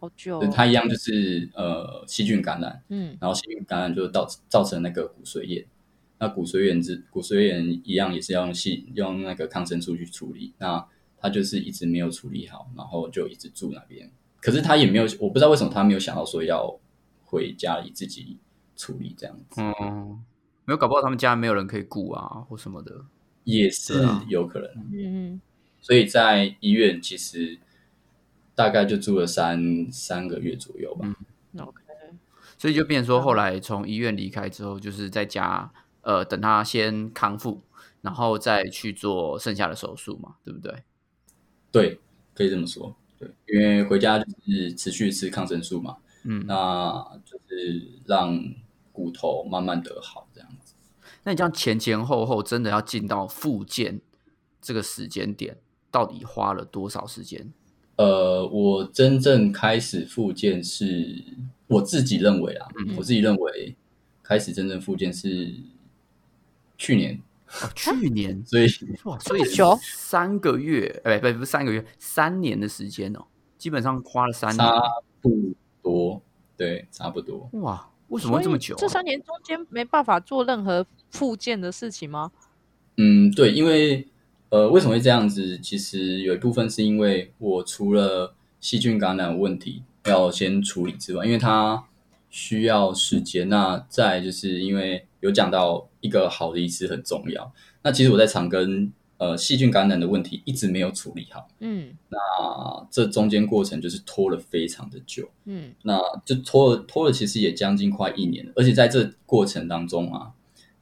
[0.00, 0.46] 好久哦。
[0.52, 5.64] 他一样就是呃细菌感染，嗯然后细菌感染就造造成那个骨髓炎。
[6.18, 10.84] 那骨髓炎之骨髓炎一样也是要用细用那个抗生素去处理，那
[11.18, 14.10] 他就是一直没有处理好，然后就一直住那边。
[14.40, 16.78] 可是他也没有，我不知道为什么他没有想到说要
[17.24, 18.38] 回家里自己
[18.76, 20.22] 处理这样子，嗯，
[20.72, 23.04] 没有，搞不好他们家没有人可以顾啊，或什么的。
[23.44, 23.94] 也是
[24.28, 24.70] 有可能。
[24.94, 25.40] 嗯
[25.80, 27.58] 所以在医院其实
[28.54, 31.06] 大概就住了三三个月左右吧。
[31.52, 31.82] 嗯，OK，
[32.56, 37.60] 所以就变成说，后来从医院离开之后，就是在家，呃，等他先康复，
[38.00, 40.72] 然后再去做剩下的手术嘛，对不对？
[41.72, 42.00] 对，
[42.32, 42.94] 可以这么说。
[43.18, 48.40] 对，因为回家就是持续吃抗生素嘛，嗯，那就是让
[48.92, 50.61] 骨头慢慢的好这样子。
[51.24, 54.00] 那你这样前前后后真的要进到复健
[54.60, 55.56] 这个时间点，
[55.90, 57.52] 到底花了多少时间？
[57.96, 61.22] 呃，我真正开始复健是
[61.66, 63.76] 我自己认为啊，嗯我自己认为
[64.22, 65.54] 开始真正复健是
[66.78, 67.20] 去年，
[67.62, 68.66] 哦，去年所以
[69.04, 73.26] 哇，所以 久三个月，哎，不不是三个月，三年的时间哦，
[73.58, 74.58] 基本上花了三年。
[74.58, 74.82] 差
[75.20, 76.22] 不多，
[76.56, 77.48] 对，差不多。
[77.60, 78.78] 哇，为什么会这么久、啊？
[78.78, 82.30] 这三年中间没办法做任何复健的事情吗？
[82.98, 84.06] 嗯，对，因为
[84.50, 85.58] 呃，为什么会这样子？
[85.58, 91.84] 其实有一部分是因为我除了细菌感染问题要先处理之外，因为它
[92.28, 93.48] 需要时间。
[93.48, 97.50] 那再就是因为有讲到一个好的医师很重要。
[97.82, 98.90] 那其实我在长庚
[99.22, 102.18] 呃细菌感染的问题一直没有处理好，嗯那
[102.90, 105.28] 这中间过程就是拖了非常的久。
[105.44, 108.52] 嗯那就拖了拖了，其实也将近快一年了。
[108.56, 110.32] 而且在这过程当中啊，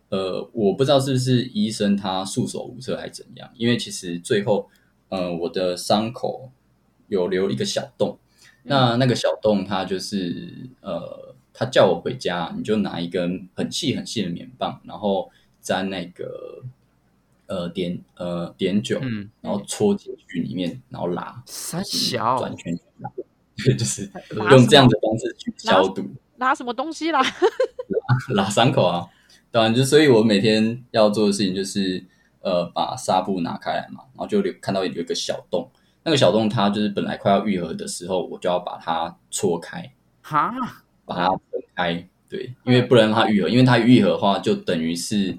[0.08, 4.70] 呃，我不知道是不是医生他束手无策还是怎样，因为其实最后，
[5.10, 6.50] 呃，我的伤口
[7.08, 8.18] 有留一个小洞，
[8.62, 16.62] 那那个小洞它就是呃，他叫我回家，你就拿一根很细很细的棉棒，然后沾那个
[17.50, 21.42] 呃碘呃碘酒，嗯，然后戳进去里面，然后拉。
[21.46, 23.10] 三小转圈圈拉，
[23.56, 24.08] 对，就是
[24.50, 27.20] 用这样的方式去消毒拿什么东西啦？
[28.30, 29.08] 拉伤口啊。
[29.50, 32.06] 当然，就所以我每天要做的事情就是，
[32.40, 35.68] 呃，把纱布拿开来嘛，然后就有看到有一个小洞，
[36.04, 40.54] 那个小洞它就是本来快要愈合的时候，我就要把它戳开，哈，
[41.04, 45.36] 把它分开，对，因为不能让它愈合，因为它愈合的话就等于是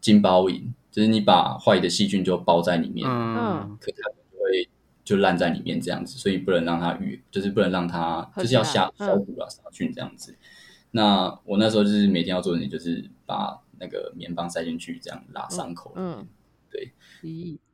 [0.00, 4.68] 金包银，就是你把坏的细菌就包在里面，嗯，可它就会
[5.02, 10.36] 就烂在里面这样子，所以不能让它愈，就是不能让它就是要消合起来消毒啊、杀菌这样子。
[10.92, 15.92] 那我那时候就是每天要做的事情，就是把那个棉棒塞进去，这样拉伤口。
[15.96, 16.24] 嗯，
[16.70, 16.92] 对，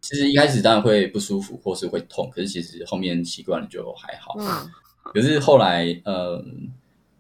[0.01, 4.35] 其实一开始当然会不舒服或是会痛，可是其实后面习惯了就还好。
[4.39, 4.71] 嗯
[5.11, 6.45] 可是后来，呃，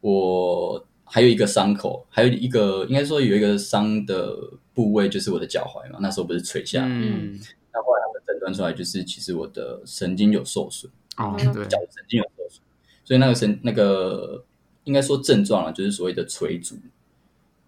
[0.02, 4.36] 我还有一个伤口，还有一个应该说有一个伤的
[4.78, 7.36] 部位就是我的脚踝嘛，那时候不是垂下，嗯，
[7.72, 10.88] 那后来他们诊断出来就是其实我的神经有受损。
[11.16, 11.52] 哦，嗯。
[11.52, 12.62] 对，脚神经有受损，
[13.02, 14.44] 所以那个神那个
[14.84, 16.76] 应该说症状了，就是所谓的垂足。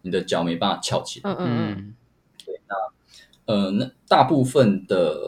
[0.03, 1.33] 你的脚没办法翘起来。
[1.33, 1.77] 嗯嗯嗯。
[1.77, 1.95] 嗯
[3.47, 5.19] 呃，那大部分的，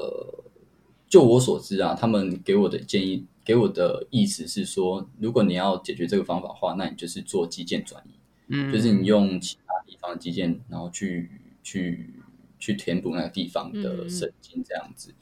[1.09, 8.11] 就我所知啊，他们给我的建议，给我的意思是说，如果你要解决这个方法的话，那你就是做肌腱转移，
[8.47, 12.15] 嗯，就是你用其他地方的肌腱，然后去去
[12.59, 15.15] 去填补那个地方的神经，这样子。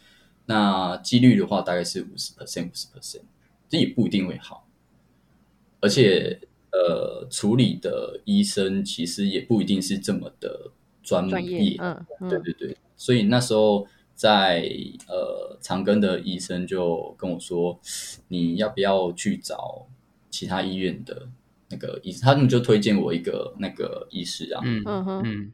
[0.46, 3.22] 那几率的话，大概是五十 percent，五十 percent，
[3.68, 4.66] 这也不一定会好。
[5.80, 6.40] 而且，
[6.72, 10.72] 呃，处理的医生其实也不一定是这么的
[11.02, 14.68] 专专业，嗯嗯对对对，所以那时候在
[15.08, 17.80] 呃长庚的医生就跟我说，
[18.28, 19.86] 你要不要去找
[20.30, 21.28] 其他医院的
[21.70, 22.22] 那个医生？
[22.22, 24.60] 他们就推荐我一个那个医师啊。
[24.64, 25.52] 嗯嗯嗯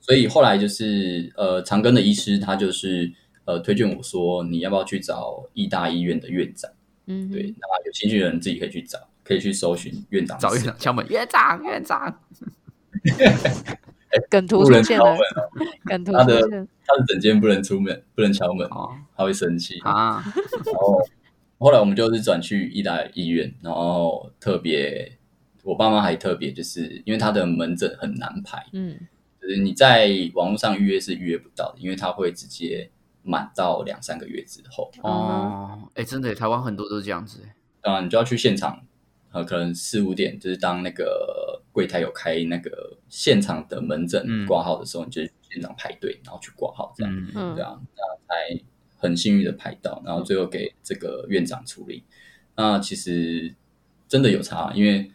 [0.00, 3.12] 所以后来就是呃长庚的医师他就是
[3.44, 6.70] 呃推荐我说，你要不要去找医大医院的院长？
[7.06, 10.38] 嗯，对，那有兴趣的人自己可以去找，可以去搜寻院长。
[10.38, 12.20] 找院长敲门，院长院长，
[14.28, 19.78] 梗图不出现了能敲门，，梗图他的出现，他的整间不能出门，不能敲门，哦他会生气。
[19.80, 20.22] 啊，
[20.64, 21.02] 然后
[21.58, 25.10] 后来我们就是转去医大医院，然后特别
[25.62, 29.17] 我爸妈还特别就是因为他的门诊很难排，嗯就是
[29.56, 32.90] 你在网络上预约是预约不到的，因为它会直接
[33.22, 38.84] 满到两三个月之后，哦，哎，真的，台湾很多都是这样子耶，当然你就要去现场，
[39.32, 47.14] 呃，可能四五点就是当那个柜台有开那个现场的门诊嗯挂号的时候，你就去现场排队，然后去挂号这样。
[47.14, 48.64] 嗯嗯对啊，那才
[48.96, 52.02] 很幸运的排到，然后最后给这个院长处理。
[52.56, 53.54] 那其实
[54.08, 55.10] 真的有差，因为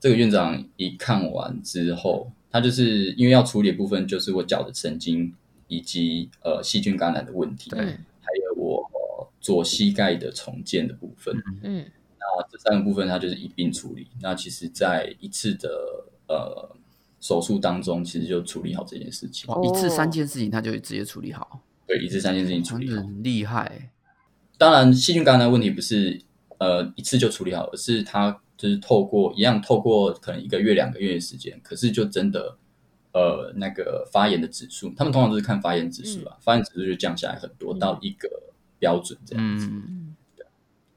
[0.00, 5.32] 这个院长一看完之后，他就是因为要处理的部分就是我脚的神经
[5.68, 11.34] 以及呃细菌感染的问题，对嗯还有我、呃左膝盖的重建的部分。
[11.62, 11.84] 嗯
[12.18, 14.06] 那这三个部分它就是一并处理。
[14.20, 15.70] 那其实，在一次的
[16.28, 16.76] 呃
[17.18, 19.48] 手术当中，其实就处理好这件事情。
[19.52, 22.96] 哇，一次三件事情他就直接处理好，对，一次三件事情处理好。
[22.96, 23.88] 很厉害耶，
[24.58, 26.20] 当然，细菌感染的问题不是
[26.58, 32.58] 呃一次就处理好，而是它就是透过一样透过可能一个月两个月的时间，可是就真的
[33.14, 38.28] 呃那个发炎的指数，他们通常都是看发炎指数啊，发炎指数就降下来很多，嗯到一个
[38.78, 39.66] 标准这样子。
[39.66, 40.14] 嗯，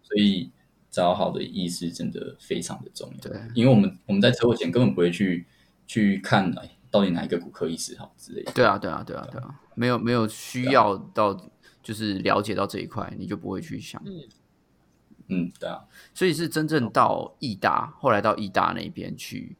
[0.01, 0.51] 所以
[0.91, 3.31] 找好的医师真的非常的重要。
[3.31, 5.45] 对因为我们我们在车祸前根本不会去
[5.87, 8.51] 去看哎到底哪一个骨科医师好之类的。
[8.51, 11.33] 对啊，对啊，对啊，对啊，没有没有需要到
[11.81, 14.21] 就是了解到这一块，你就不会去想，嗯，
[15.27, 15.83] 对啊，
[16.13, 19.57] 所以是真正到义大，后来到义大那边去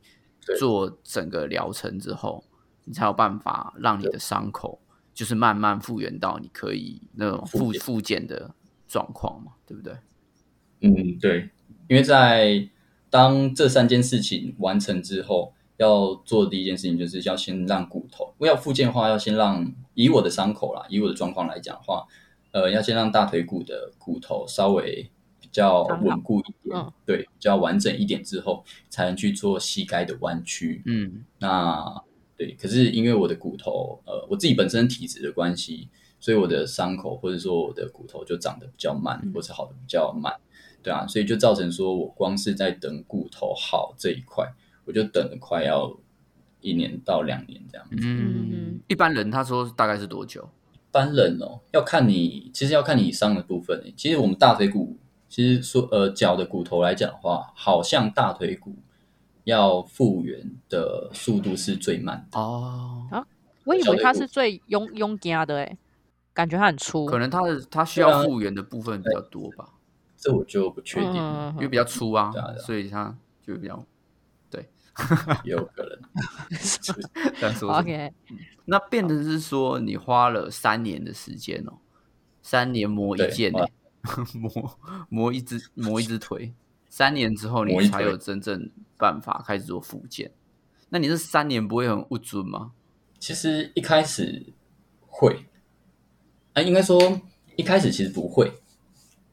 [0.58, 2.44] 做整个疗程之后，
[2.86, 4.80] 你才有办法让你的伤口
[5.14, 8.54] 就是慢慢复原到你可以那种复复健的
[8.88, 9.94] 状况嘛，对不对？
[10.82, 11.50] 嗯，对，
[11.88, 12.68] 因为在
[13.10, 22.06] 当这三件事情完成之后，要做的第一件事情就是要先让骨头，要复健的话，要先让以我的伤口啦，以我的状况来讲的话，
[22.52, 25.13] 呃，要先让大腿骨的骨头稍微比
[25.54, 30.82] 较稳固一点，嗯对，比较完整一点之后，才能去做膝盖的弯曲。
[30.86, 32.04] 嗯那
[32.36, 35.88] 对，可是因为我的骨头，呃，我自己本身体质的关系，
[36.20, 40.34] 所以我的伤口或者说我的骨头就长得比较慢，或是好的比较慢，
[40.82, 44.52] 对啊，所以就造成说我光是在等骨头好这一块，
[44.84, 45.96] 我就等了快要
[46.62, 47.98] 一年到两年这样子。
[48.02, 50.50] 嗯，一般人他说大概是多久？
[50.74, 53.94] 一般人哦，要看你，其实要看你伤的部分欸。
[53.96, 54.98] 其实我们大腿骨，
[55.34, 58.76] 其实说呃脚的骨头来讲的话，好像大腿骨
[59.46, 62.40] 要复原的速度是最慢的。
[62.40, 63.26] 哦，
[63.64, 65.76] 我以为它是最拥拥家的哎，
[66.36, 69.70] 感觉它很粗，可能它的它需对啊要复原的部分比较多吧，
[70.16, 73.84] 这我就不确定了，嗯因为比较粗啊对啊对，啊所以它就比较
[75.44, 76.00] 也有可能。
[77.40, 77.74] 这样说。
[77.74, 78.14] OK，
[78.66, 81.74] 那变成是说你花了三年的时间哦，
[82.44, 83.74] 三年磨一对剑呢欸
[84.34, 86.54] 磨磨一只磨一只腿，
[86.90, 90.32] 三年之后你才有真正办法开始做复健。
[90.90, 92.74] 那你这三年不会很不准吗？
[93.20, 94.46] 其实一开始
[95.08, 95.46] 会，
[96.54, 97.22] 啊，应该说
[97.56, 98.52] 一开始其实不会，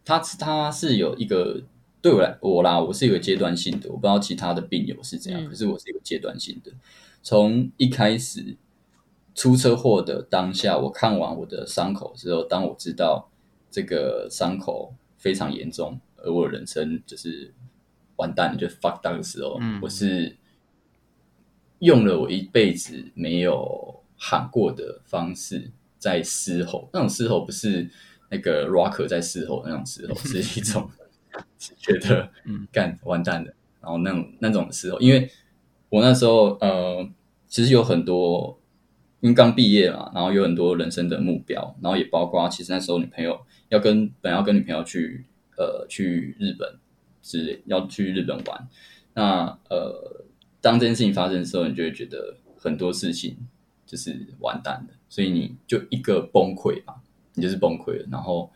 [0.04, 1.62] 它它是有一个
[2.00, 6.72] 对我来我啦，我是有个阶段性的，我不知道其他的病友是怎样，嗯可是我是有阶段性的。
[7.22, 8.56] 从一开始
[9.34, 13.28] 出车祸的当下，我看完我的伤口之后，当我知道
[13.70, 17.52] 这个伤口非常严重，而我的人生就是
[18.16, 20.36] 完蛋了，就 fuck down 的时候，嗯我是
[21.78, 26.88] 用了我一辈子没有喊过的方式在嘶吼。
[26.92, 27.88] 那种嘶吼不是
[28.30, 30.90] 那个 rocker 在嘶吼那种嘶吼， 是一种
[31.78, 35.30] 觉得嗯干完蛋了，然后那种那种嘶吼，因为
[35.88, 37.08] 我那时候呃
[37.48, 38.60] 其实有很多，
[39.20, 43.40] 因为刚毕业嘛，然后有很多人生的目标，然后也包括其实那时候女朋友
[43.70, 45.24] 要跟本来要跟女朋友去
[45.56, 46.78] 呃去日本，
[47.22, 48.68] 是要去日本玩。
[49.14, 50.24] 那呃，
[50.60, 53.36] 当这件事情发生的时候，你就会觉得很多事情
[53.86, 57.02] 就是完蛋了，所以你就一个崩溃吧，
[57.34, 58.06] 你就是崩溃了。
[58.10, 58.52] 然后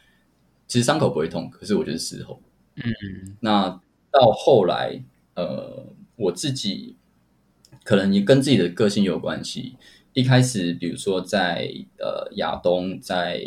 [0.68, 2.40] 其实伤口不会痛，可是我觉得事后，
[2.76, 5.02] 嗯那到后来，
[5.34, 5.86] 呃，
[6.16, 6.96] 我自己
[7.82, 9.76] 可能也跟自己的个性有关系。
[10.12, 13.44] 一开始，比如说在呃亚东，在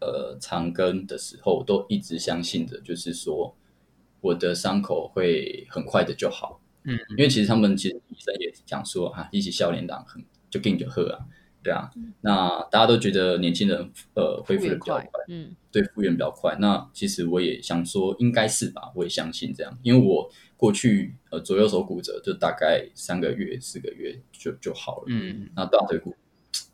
[0.00, 3.54] 呃长庚的时候，都一直相信着，就是说
[4.20, 6.60] 我的伤口会很快的就好。
[6.84, 11.26] 嗯因为其实他们其实医生也讲说啊，一起笑脸党很就跟就喝啊，
[11.62, 11.90] 对啊。
[12.22, 13.78] 那大家都觉得年轻人
[14.14, 16.56] 呃恢复的比较快快，，嗯对复原比较快。
[16.58, 25.04] 那其实我也想说，应该是吧，我也相信这样，因为我过去呃左右手骨折就大概三个月、四个月就就好了。
[25.08, 26.14] 嗯那大腿骨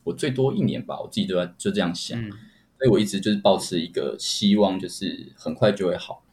[0.05, 2.31] 我最多一年吧，我自己都在就这样想，嗯
[2.77, 6.23] 所以我一直就是保持一个希望，就是很快就会好。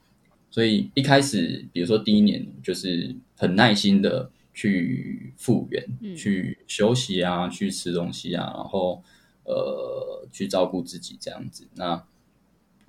[0.50, 9.02] 所以一开始，比如说第一年，就是很耐心的去复原，嗯去休息啊，去吃东西啊，然后
[9.44, 11.66] 呃去照顾自己这样子。
[11.74, 12.04] 那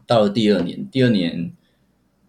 [0.06, 1.53] 到了第二年，第二年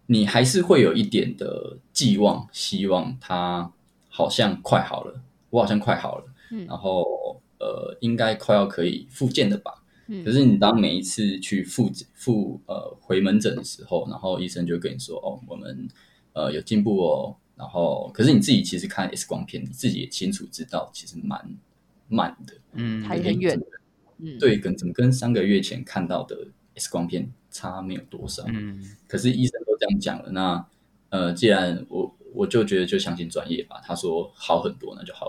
[0.07, 3.71] 你还是会有一点的寄望，希望它
[4.09, 5.21] 好像快好了，
[5.51, 9.83] 我好像快好了，嗯然后呃应该快要可以复健的吧。
[10.07, 10.23] 嗯。
[10.25, 15.87] 可是你当每一次去复复呃回门诊的时候，然后医生就跟你说哦，我们
[16.33, 21.57] 呃有进步哦，然后可是你自己其实看 X 光片，你自己也清楚知道其实蛮
[22.07, 23.59] 慢的，嗯，还很远。
[24.19, 28.83] 嗯，对，跟怎么跟三个月前看到的 X 光片差没有多少，嗯。
[29.07, 30.65] 可是医生都这样讲了，那
[31.09, 35.26] 呃，既然我我就觉得就相信专业吧，他说好很多，那就好。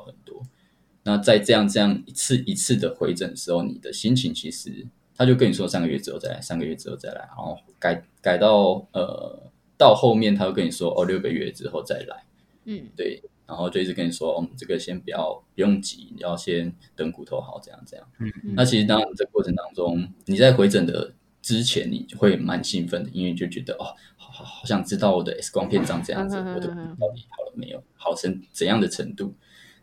[1.09, 4.87] 那在这样这样一次一次的回诊的时候，你的心情其实
[5.17, 12.25] 他就跟你说三个月之后再来，三个月之后再来，然后改改到呃到后面他会跟你说哦六个月之后再来，
[12.67, 18.07] 嗯对，然后就一直跟你说哦这个先不要不用急，你要先等骨头好这样这样。
[18.19, 29.33] 嗯那其实当然这过程当中，你在回诊的之前，你就会蛮兴奋的，因为就觉得哦，好好好想知道我的 X 光片长这样子，我的骨到底好了没有，好成怎样的程度。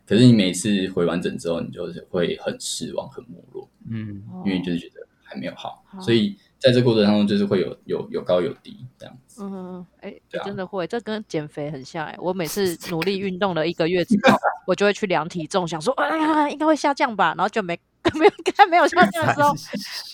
[0.06, 4.22] 可是你每次回完整之后，你就是会很失望、很没落，嗯。
[4.44, 6.00] 因为就是觉得还没有好，好。
[6.00, 9.42] 所以在这过程当中，就是会有有有高有低这样子。
[9.42, 17.78] 嗯哎、真的会，这跟减肥很像哎、我每次努力运动了一个月之后，我就会去量体重，想说，哎 呀，应该会下降吧，然后就没
[18.14, 19.42] 没有看 没有下降的时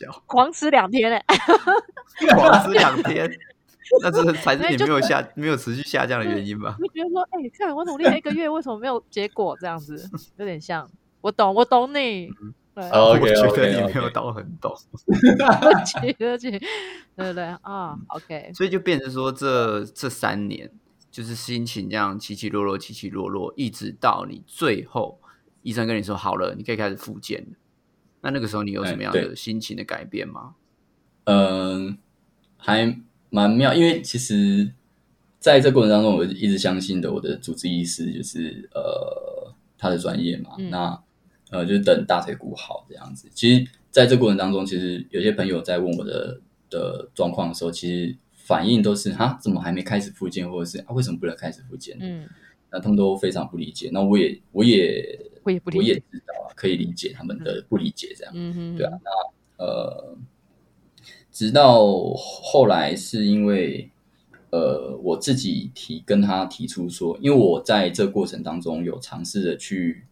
[0.09, 1.25] 候，狂吃两天哎、
[2.35, 3.31] 狂吃两天，
[4.03, 6.77] 那这才是所以就你没有下没有持续下降的原因吧？
[6.81, 9.57] 你觉得说，哎、看我努力了一个月，为什么没有结果？
[9.61, 10.89] 这样子有点像，
[11.21, 12.31] 我懂，我懂你。
[12.75, 14.75] 对，哦我觉得你没有到很懂，
[15.07, 16.61] 对不起，对不，对
[17.17, 20.71] 对对啊，OK，所以就变成说这这三年
[21.11, 25.21] 就是心情这样起起落落，起起落落，一直到你最后
[25.61, 27.57] 医生跟你说好了，你可以开始复健了。
[28.23, 30.55] 那那个时候你有什么样哎的心情的改变吗？
[31.25, 31.99] 嗯，
[32.57, 32.99] 还
[33.33, 34.71] 蛮妙，因为其实
[35.41, 41.03] 在这过程当中，我一直相信的我的主治医师就是呃他的专业嘛，嗯那
[41.51, 43.27] 呃就是等大腿骨好这样子。
[43.35, 51.97] 其实在这过程当中，其实有些朋友在问我的的状况的时候，其实反应都是哈怎么还没开始复健，或者是啊为什么不能开始复健？
[52.01, 52.29] 嗯，
[52.71, 58.33] 那他们都非常不理解，那我也我也我也不理我也，知道啊，可以理解他们的不理解这样。
[58.37, 60.17] 嗯哼，对啊，那呃，
[61.33, 63.91] 直到后来是因为
[64.51, 70.05] 呃我自己提跟他提出说，因为我在这过程当中有尝试的去，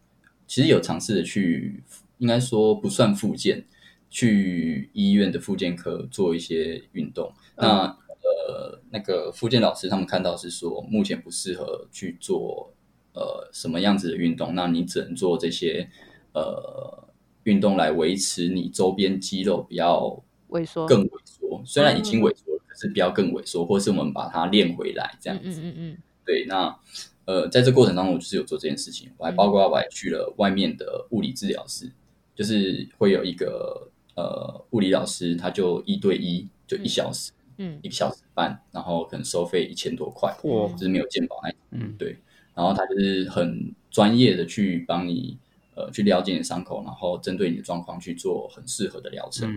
[0.47, 1.83] 其实有尝试的去，
[2.17, 3.63] 应该说不算复健，
[4.09, 7.31] 去医院的复健科做一些运动。
[7.55, 7.85] 那
[8.23, 12.73] 呃，那个复健老师他们看到是说，目前不适合去做
[13.13, 15.87] 呃什么样子的运动，那你只能做这些
[16.33, 17.07] 呃
[17.43, 21.61] 运动来维持你周边肌肉不要萎缩，更萎缩。
[21.65, 25.61] 虽然已经萎缩了，可是不要更萎缩，或是我们把它练回来这样嗯子。
[25.61, 25.97] 嗯嗯。
[26.25, 26.77] 对，那
[27.25, 31.91] 呃，在这过程当中，我就是有做这件事情，我还包括我还去了外面的物理治疗室，
[32.35, 37.31] 就是会有一个呃物理老师，他就一对一，就一小时。
[37.31, 37.37] 嗯。
[37.57, 40.67] 嗯一个小时半，然后可能收费一千多块，哇。
[40.69, 41.95] 就是没有健保那种嗯。
[41.95, 42.17] 对，
[42.55, 45.37] 然后他就是很专业的去帮你
[45.75, 49.49] 呃去了解你的伤口，然后针对你的状况去做很适合的疗程。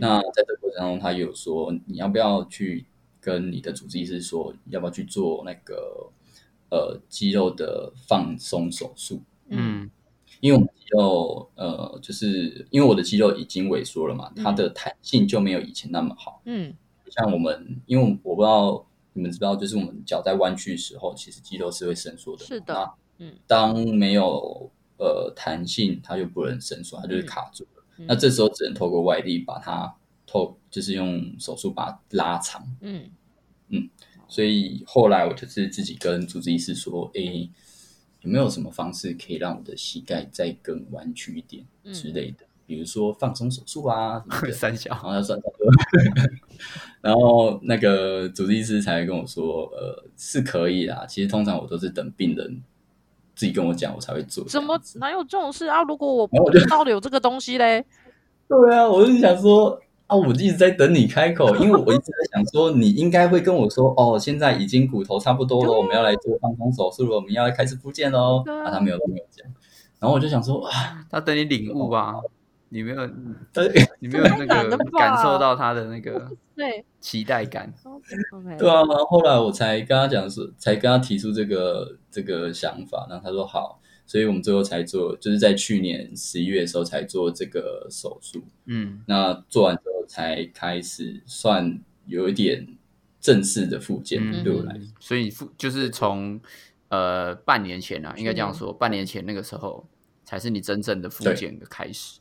[0.00, 2.84] 那在这个过程当中，他也有说你要不要去
[3.20, 6.10] 跟你的主治医师说，要不要去做那个
[6.70, 9.20] 呃肌肉的放松手术？
[9.48, 9.90] 嗯
[10.40, 16.42] 因为我们肌肉呃，就是因为我的肌肉已经萎缩了嘛，它的弹性就没有以前那么好。
[16.44, 16.74] 嗯
[17.08, 22.44] 像我们，因为我不知道你们知不知道，就是我们脚在弯曲的时候，其实肌肉是会伸缩的。
[22.44, 27.82] 是的那嗯当没有呃弹性，它就不能伸缩，它就是卡住了。
[27.98, 29.94] 嗯那这时候只能透过外力把它
[30.26, 32.62] 透，就是用手术把它拉长。
[32.80, 33.10] 嗯
[33.68, 33.88] 嗯
[34.28, 37.48] 所以后来我就是自己跟主治医师说，诶，
[38.20, 42.44] 有没有什么方式可以让我的膝盖再更弯曲一点嗯之类的？
[42.66, 44.52] 比如说放松手术啊什么的。
[44.52, 45.40] 三小然后他算
[47.00, 51.06] 然后那个主治医师才跟我说，呃，是可以啦。
[51.06, 52.60] 其实通常我都是等病人
[53.36, 54.42] 自己跟我讲，我才会做。
[54.46, 55.82] 怎么哪有这种事啊？
[55.84, 57.84] 如果我不知道有这个东西嘞，
[58.48, 68.42] 对啊，我就想说啊，我一直在等你开口，因为我一直在想说，你应该会跟我说，哦，现在已经骨头差不多了，我们要来做放松手术了，我们要开始复健喽。
[68.46, 69.46] 啊，他没有都没有讲，
[70.00, 72.14] 然后我就想说，啊，他等你领悟啊，
[72.68, 73.06] 你没有，
[73.52, 77.72] 对你没有那个感受到他的那个对期待感。
[78.58, 88.42] 对啊，然后后来我才跟他讲说，才跟他提出这个这个想法，然后他说好，所以我们最后才做，就是在去年十一月的时候才做这个手术。
[88.64, 92.66] 嗯，那做完之后才开始算有一点
[93.20, 96.40] 正式的复健，嗯对我来说，所以复就是从
[96.88, 99.86] 呃半年前啊，应该这样说，半年前那个时候
[100.24, 102.18] 才是你真正的复对健的开始。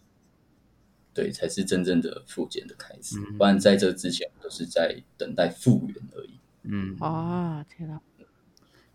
[1.16, 3.18] 对，才是真正的复健的开始。
[3.18, 6.32] 嗯不然在这之前，都是在等待复原而已。
[6.64, 8.00] 嗯，啊，天哪，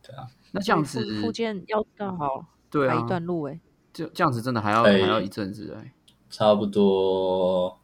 [0.02, 3.58] 对啊，那这样子复复健要到好对啊一，段路哎，
[3.92, 5.92] 这这样子真的还要哎还要一阵子哎。
[6.28, 7.80] 差不多，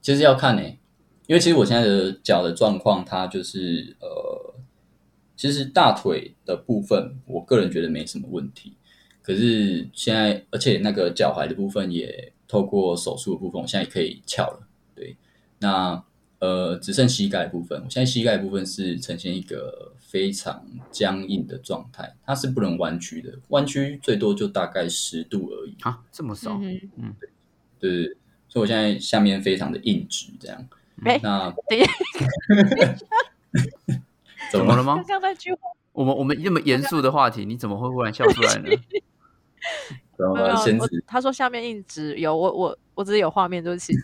[0.00, 0.62] 其实要看呢、
[1.26, 4.54] 因为其实我现在的脚的状况，它就是呃，
[5.36, 8.76] 其实大腿的部分，我个人觉得没什么问题。
[9.22, 14.60] 可是现在，而且那个脚踝的部分也透过手术的部分，我现在也可以翘了。
[14.94, 15.16] 对，
[15.58, 16.00] 那
[16.38, 25.74] 呃，只剩膝盖的部分，我现在膝盖的部分是呈现一个非常僵硬的状态，它是不能弯曲的，弯曲最多就大概十度而已。
[25.80, 26.56] 啊，这么少？
[26.62, 28.16] 嗯对，对，
[28.48, 30.68] 所以我现在下面非常的硬直，这样。
[31.04, 31.92] 哎那等一下
[34.52, 34.66] 怎么了？
[34.66, 35.04] 怎么了吗刚？
[35.04, 35.58] 刚那句话
[35.92, 38.70] 我们我们那么严肃的话题，你怎么会忽然笑出来呢？
[40.16, 40.56] 怎么没有了？
[40.56, 43.92] 先他说下面硬直有我我我只是有画面，对不起，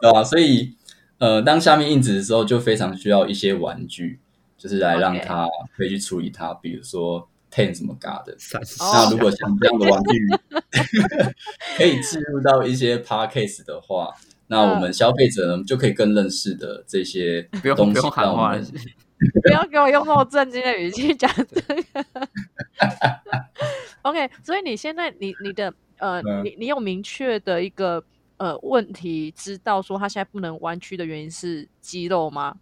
[0.00, 0.22] 对啊？
[0.24, 0.74] 所以
[1.18, 4.20] 呃，当下面硬直的时候，就非常需要一些玩具，
[4.56, 5.46] 就是来让它
[5.76, 8.34] 可以去处理它，比如说 ten 什么嘎的。
[8.78, 10.26] 那如果像这样的玩具
[11.76, 14.14] 可以置入到一些 p a r k a s e 的话，
[14.48, 18.56] 那我们消费者呢就可以更认识的这些不用不东西，用喊话
[19.42, 21.74] 不要给我用那么震惊的语气讲这个。
[24.02, 28.02] OK，所以你现在你你的呃，嗯你你有明确的一个
[28.38, 32.56] 呃问题，知道说他现在不能弯曲的原因是肌肉吗？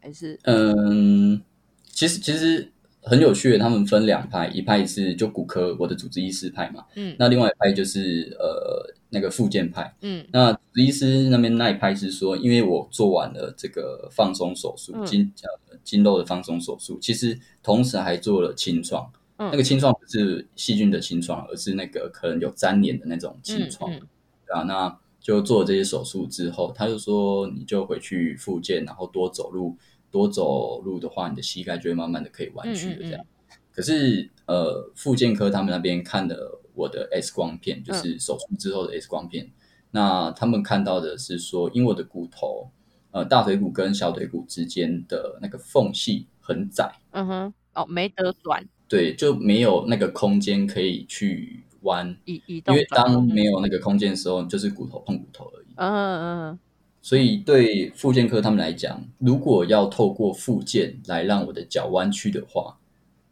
[0.00, 1.42] 还是嗯，
[1.84, 9.94] 其实其实很有趣的，他们分两派，一派是就骨科我的主治医师派嘛，嗯那另外一派就是呃那个附件派。
[10.02, 19.10] 嗯那主治医师那边那一派是说，因为我做完了这个放松手术，嗯筋呃筋肉的放松手术，其实同时还做了清创。
[19.40, 19.48] 嗯。
[19.50, 23.90] 那个清创不是细菌的清创，而是那个可能有粘连的那种清创。
[23.90, 23.96] 嗯。
[23.96, 24.08] 嗯
[24.46, 29.76] 对啊，那就做这些手术之后，他就说你就回去复健，然后多走路，
[30.10, 33.24] 多走路的话，你的膝盖就会慢慢的可以弯曲的这样。
[33.70, 39.48] 可是呃，复健科他们那边看的我的 X 光片，就是手术之后的 X 光片，
[39.92, 42.72] 那他们看到的是说，因为我的骨头，
[43.12, 55.66] 呃，大腿骨跟小腿骨之间的那个缝隙很窄，嗯哼，哦，没得转对，就没有那个空间可以去弯，移移动因为，当没有那个空间的时候，就是骨头碰骨头而已。
[55.76, 56.58] 嗯嗯嗯
[57.00, 62.78] 所以对复健科他们来讲，如果要透过复健来让我的脚弯曲的话，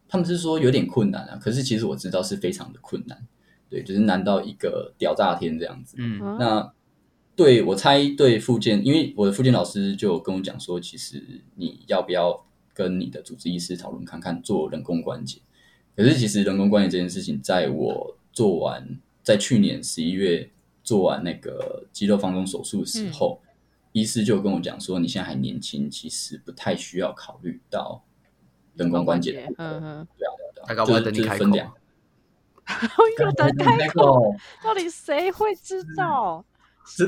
[0.09, 1.36] 他们是说有点困难啊。
[1.42, 3.26] 可是其实我知道是非常的困难，
[3.68, 5.96] 对，就是难到一个屌炸天这样子。
[5.98, 6.72] 嗯嗯，那
[7.34, 15.40] 对我猜对复健，因为我的复健老师就跟我讲说，其实你要不要跟你的主治医师讨论看看做人工关节。
[15.99, 20.49] 可是其实人工关节这件事情，在我做完在去年十一月
[20.84, 23.40] 做完那个肌肉放松手术的时候，
[23.90, 28.05] 医师就跟我讲说，你现在还年轻，其实不太需要考虑到
[28.76, 29.53] 人工关节。
[29.59, 31.74] 嗯哼，对啊，对啊，大概我就是 等你开口就是分两啊。
[33.18, 36.44] 又等开口，到底谁会知道？
[36.86, 37.05] 谁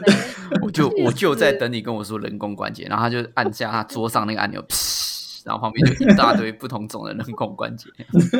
[0.63, 4.75] 我就我就在等你跟我说人工关节，然后他就按下他桌上那个按钮， 噗
[5.45, 7.89] 然后旁边就一大堆不同种的人工关节。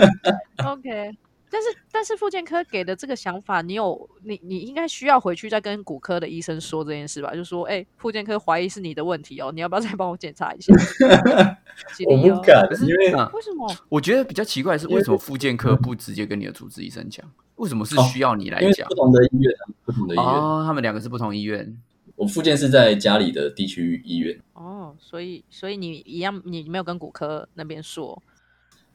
[0.65, 1.17] OK，
[1.51, 7.35] 但是但是复健科给的这个想法，你有你你应该需要回去再跟骨科的医生说这件事吧？
[7.35, 10.75] 就说，哎、复健科怀疑是你的问题哦，你要不要再帮我检查一下？
[11.97, 13.75] 吉我不敢可，是因为嗯为什么？
[13.89, 17.25] 我觉得比较奇怪的是，为什么复健科不直接跟你的主治医生讲？
[17.57, 18.95] 为什么是哦需要你来讲不？
[18.95, 21.77] 同的医院啊，不同的医院，哦，他们两个是不同医院。
[22.21, 28.23] 我附件是在家里的地区医院，哦，所以所以你一样，你没有跟骨科那边说，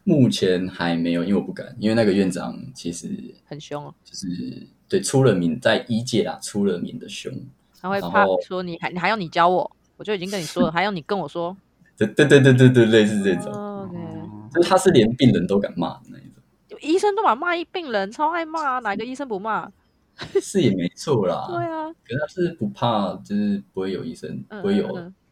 [0.03, 3.09] 目前还没有，因为我不敢，因为那个院长其实
[3.45, 7.33] 很凶哦，就是对出了名，在医界啦出了名的凶，
[7.81, 11.57] 他会怕说你还你还要你教我，我就已经跟你说了，还要你跟我说。
[11.97, 19.71] 对对对对对对，类似这种，哦哦就是他是连病人都敢骂的那一种，医生都敢骂一病人，超爱骂啊，哪个医生不骂？
[20.41, 24.87] 是也没错啦，对啊可是他是不怕，就是不会有医生，嗯不会有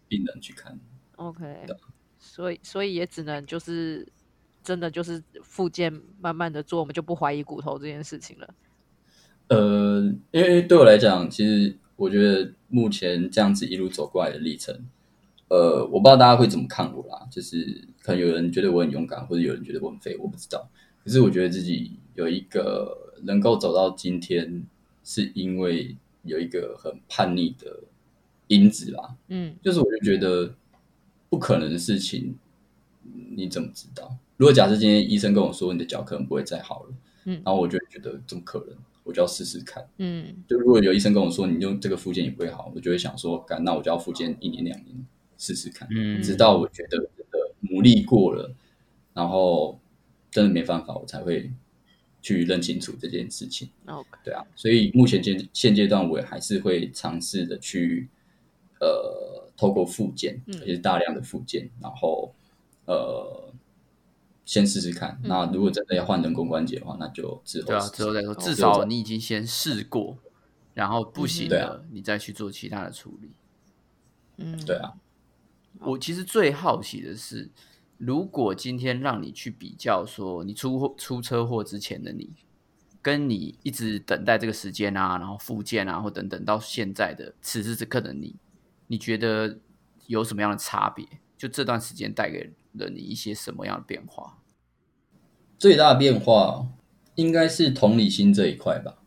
[0.08, 0.78] 病人去看。
[1.16, 1.76] ，OK，对
[2.20, 4.08] 所以所以也只能就是
[4.64, 8.54] 真的就是复健慢慢的做，我们就不怀疑骨头这件事情了。
[9.50, 14.74] 呃，因为对我来讲，其实我觉得目前这样子一路走过来的历程，
[15.50, 20.70] 呃，我不知道大家会怎么看我啦，就是可能有人觉得我很勇敢，或者有人觉得我很废，我不知道。
[21.04, 24.66] 可是我觉得自己有一个能够走到今天，
[25.04, 27.82] 是因为有一个很叛逆的
[28.48, 29.16] 因子啦。
[29.28, 30.56] 嗯就是我就觉得
[31.30, 32.36] 不可能的事情，
[33.36, 34.16] 你怎么知道？
[34.38, 36.94] 如果假设今天医生跟我说你的脚可能不会再好了，
[37.26, 38.76] 嗯然后我就觉得怎么可能？
[39.04, 39.86] 我就要试试看。
[39.98, 45.06] 嗯就如果有医生跟我说你用这个附件也不会好，我就会想说，干那我就要复健一年两年
[45.38, 47.38] 试试看，嗯直到我觉得真的
[47.70, 48.56] 努力过了，
[49.14, 49.78] 然后
[50.32, 51.52] 真的没办法，我才会
[52.24, 53.70] 去认清楚这件事情。
[53.86, 58.10] ，OK，对啊，所以目前阶现阶段我也还是会尝试的去
[58.80, 62.34] 呃透过复健，嗯而且是大量的复健，然后
[62.86, 63.54] 呃
[64.46, 65.20] 先试试看。
[65.24, 70.18] 嗯那如果真的要换人工关节的话，那就之后对啊，之后再说，哦至少你已经先试过，
[70.74, 73.32] 然后不行了，你再去做其他的处理。
[74.38, 74.94] 嗯，对啊，
[75.80, 77.50] 我其实最好奇的是，
[78.06, 82.30] 如果今天让你去比较，说你出祸出车祸之前的你，
[83.02, 88.36] 跟你一直等待这个时间啊，然后复健啊，或等等到现在的此时此刻的你，
[88.88, 89.58] 你觉得
[90.08, 91.08] 有什么样的差别？
[91.38, 94.38] 就这段时间带给了你一些什么样的变化？
[95.58, 96.68] 最大的变化
[97.16, 98.98] 应该是同理心这一块吧。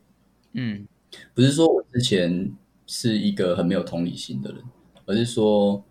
[0.53, 0.87] 嗯
[1.35, 2.51] 不是说我之前
[2.87, 4.63] 是一个很没有同理心的人，
[5.05, 5.83] 而是说，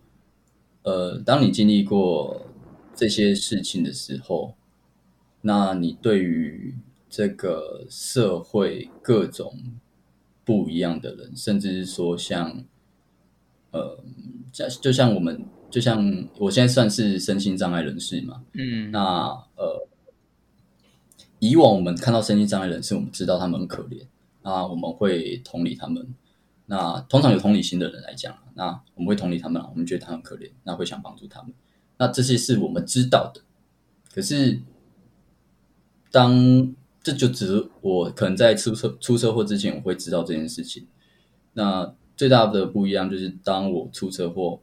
[0.83, 2.45] 呃，当你经历过
[2.97, 4.55] 这些事情的时候，
[5.41, 6.75] 那你对于
[7.07, 9.53] 这个社会各种
[10.43, 12.65] 不一样的人，甚至是说像，
[13.71, 14.03] 呃，
[14.51, 19.87] 像就像我们，就像我现在算是身心障碍人士嘛，嗯那呃，
[21.37, 24.05] 以往我们看到身心障碍人士，我们知道他们很可怜，
[24.41, 26.15] 那我们会同理他们。
[26.69, 31.53] 那通常有同理心的人来讲，那我们会同理他们，我们觉得他很可怜，那会想帮助他们。
[31.97, 33.41] 那这些是我们知道的。
[34.13, 34.61] 可是，
[36.11, 40.87] 当这就只是我可能在出车出车祸之前，我会知道这件事情。
[41.53, 44.59] 那最大的不一样就是，当我出车祸，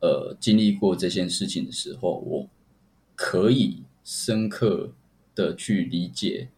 [0.00, 2.48] 呃，经历过这件事情的时候，我
[3.14, 4.92] 可以深刻
[5.34, 6.48] 的去理解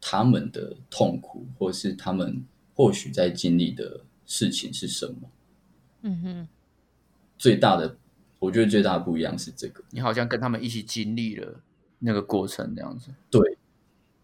[0.00, 5.14] 他们的痛苦，或是他们或许在经历的事情是什么。
[6.02, 6.48] 嗯哼，
[7.38, 7.96] 最大的，
[8.42, 9.84] 我觉得最大的不一样是这个。
[9.90, 11.60] 你好像跟他们一起经历了
[12.00, 13.10] 那个过程，这样子。
[13.30, 13.40] 对，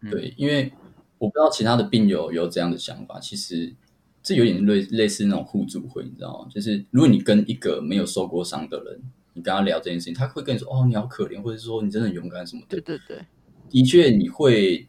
[0.01, 0.73] 嗯对，因为
[1.17, 3.73] 我不知道其他的病友有这样的想法，其实
[4.21, 6.49] 这有点类类似那种互助会，你知道吗？
[6.53, 9.01] 就是如果你跟一个没有受过伤的人，
[9.33, 12.81] 你跟他聊这件事情，他会跟你说：“哦，你好可怜，或者说你真的很勇敢什么的。
[12.81, 13.25] 对对对，”
[13.71, 14.85] 的确，你会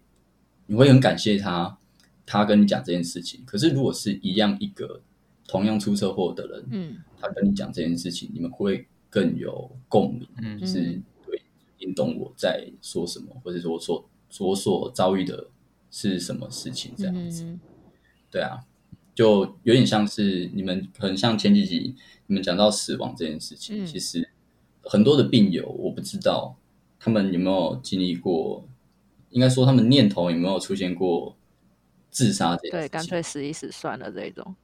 [0.66, 1.78] 你会很感谢他，
[2.26, 3.44] 他跟你讲这件事情。
[3.46, 5.02] 可是如果是一样一个
[5.46, 10.26] 同样出车祸的人，嗯他跟你讲这件事情，你们会更有共鸣。
[10.38, 11.42] 嗯就是嗯对，
[11.78, 14.08] 你懂我在说什么，或者说我所
[14.38, 15.48] 我所遭遇的
[15.90, 17.44] 是什么事情，这样子。
[17.44, 17.60] 嗯
[18.30, 18.64] 对啊，
[19.12, 21.96] 就有点像是你们很像前几集
[22.28, 24.30] 你们讲到死亡这件事情，嗯其实
[24.84, 26.56] 很多的病友，我不知道
[27.00, 28.68] 他们有没有经历过，
[29.30, 31.36] 应该说他们念头有没有出现过
[32.08, 32.80] 自杀这件事情。
[32.80, 34.54] 对，干脆死一死算了这一种。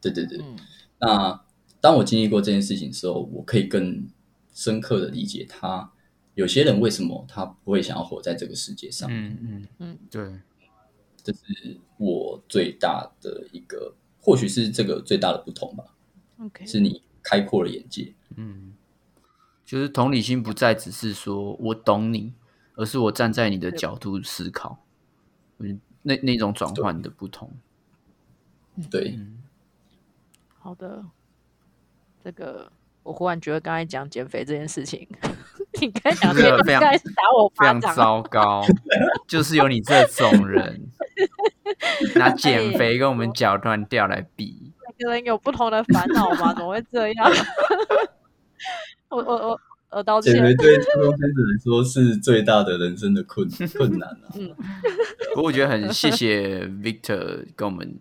[0.00, 0.38] 对对对。
[0.38, 0.56] 嗯
[1.00, 1.44] 那
[1.80, 4.08] 当我经历过这件事情的时候，我可以更
[4.52, 5.92] 深刻的理解他。
[6.34, 9.08] 有些人为什么他不会想要活在这个世界上？
[9.12, 10.40] 嗯嗯嗯，对，
[11.22, 15.84] 这是我最大的一个，或许是这个最大的不同吧
[16.38, 18.14] ，，OK，是你开阔了眼界。
[18.36, 18.72] 嗯，
[19.64, 22.32] 就是同理心不再只是说我懂你，
[22.74, 24.84] 而是我站在你的角度思考。
[25.58, 27.50] 嗯那那种转换的不同，
[28.88, 29.42] 对，嗯，
[30.56, 31.04] 好的，
[32.28, 32.70] 这个
[33.02, 35.08] 我忽然觉得刚才讲减肥这件事情，
[35.80, 38.62] 你刚才讲这个该是打我非常巴掌，糟糕，
[39.26, 40.82] 就是有你这种人
[42.16, 47.32] 拿减肥跟我们脚断掉来比，每个人有不同的烦恼嘛，怎么会这样？
[49.08, 49.60] 我我我
[49.92, 54.28] 我道歉减，肥对初中生来说是最大的人生的困困难啊。
[55.30, 57.98] 不过我觉得很谢谢 Victor 跟我们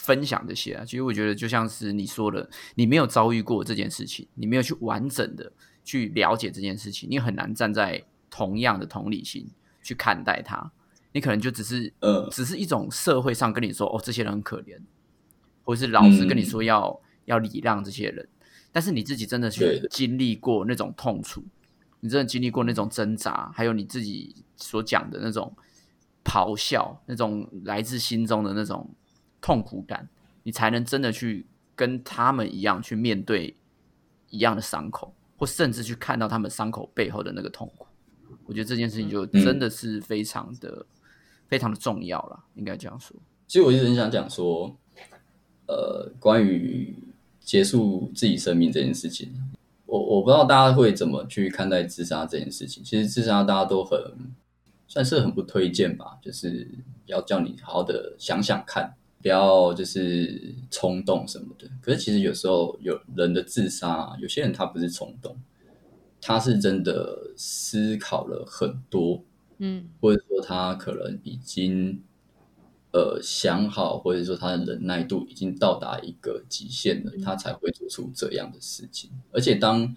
[0.00, 0.84] 分享这些啊。
[0.84, 5.52] 其实我觉得就像是你说的，你没有遭遇过这件事情，你没有去完整的
[5.84, 9.46] 去了解这件事情，你很难站在同样的同理心
[9.82, 10.72] 去看待它。
[11.12, 14.78] 你可能就只是嗯只是一种社会上跟你说哦，这些人很可怜，
[15.64, 18.28] 或者是老师跟你说要、要礼让这些人，
[18.70, 21.42] 但是你自己真的去经历过那种痛楚，
[21.98, 25.52] 你真的经历过那种挣扎，还有你自己所讲的那种
[26.24, 28.88] 咆哮，那种来自心中的那种
[29.40, 30.08] 痛苦感，
[30.42, 33.54] 你才能真的去跟他们一样去面对
[34.28, 37.86] 一样的伤口，或甚至去看到他们伤口背后的那个痛苦。
[38.46, 40.84] 我觉得这件事情就真的是非常的、
[41.48, 43.16] 非常的重要了，应该这样说。
[43.46, 44.76] 其实我一直很想讲说，
[45.66, 46.96] 呃，关于
[47.40, 49.32] 结束自己生命这件事情，
[49.86, 52.82] 我我不知道大家会怎么去看待自杀这件事情。
[52.84, 53.98] 其实自杀大家都很
[54.86, 56.68] 算是很不推荐吧，就是
[57.06, 61.68] 要叫你好好的想想看，不要就是冲动什么的。
[61.82, 65.36] 可是其实有时候有人的自杀，有些人他不是冲动，
[66.20, 69.22] 他是真的思考了很多，
[69.58, 72.02] 嗯或者说他可能已经
[72.92, 79.10] 呃想好，或者说他的忍耐度已经到达一个极限了，他才会做出这样的事情。
[79.32, 79.94] 而且当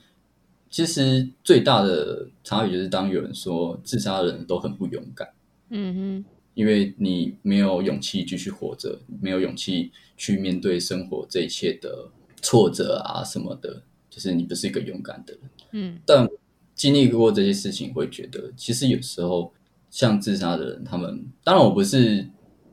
[0.70, 5.30] 其实最大的差别就是，当有人说自杀的人都很不勇敢，
[5.70, 12.10] 嗯因为你没有勇气继续活着，没有勇气去面对生活这一切的
[12.42, 15.42] 挫折啊什么的，就是你不是一个勇敢的人。
[15.72, 16.28] 嗯但
[16.76, 19.54] 经历过这些事情，会觉得其实有时候
[19.90, 22.28] 像自杀的人，他们当然我不是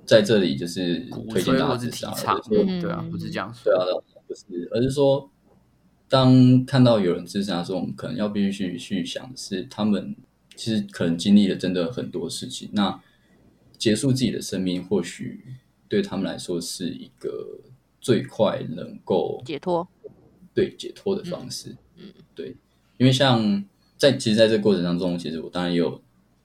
[0.05, 2.11] 在这里就是鼓推荐大家自杀，
[2.49, 3.65] 对啊，不是这样说。
[3.65, 5.31] 对啊，对啊不是，而是说，
[6.09, 10.17] 当看到有人自杀的时候，我们可能要必须去去想的是，他们
[10.57, 13.01] 其实可能经历了真的很多事情，那
[13.81, 15.43] 结束自己的生命，或许
[15.89, 17.59] 对他们来说是一个
[17.99, 19.89] 最快能够解脱，
[20.53, 21.75] 对解脱的方式。
[21.97, 22.55] 嗯，对，
[22.99, 23.65] 因为像
[23.97, 25.99] 在其实在这个过程当中，其实我当然也有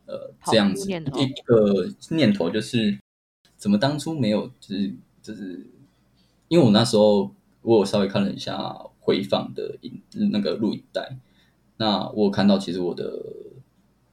[0.06, 2.98] 呃这样子一个念头，就是
[3.58, 5.68] 怎么当初没有就是就是，
[6.48, 7.30] 因为我那时候
[7.62, 11.18] 我有稍微看了一下回放的影那个录影带，
[11.76, 13.22] 那我有看到其实我的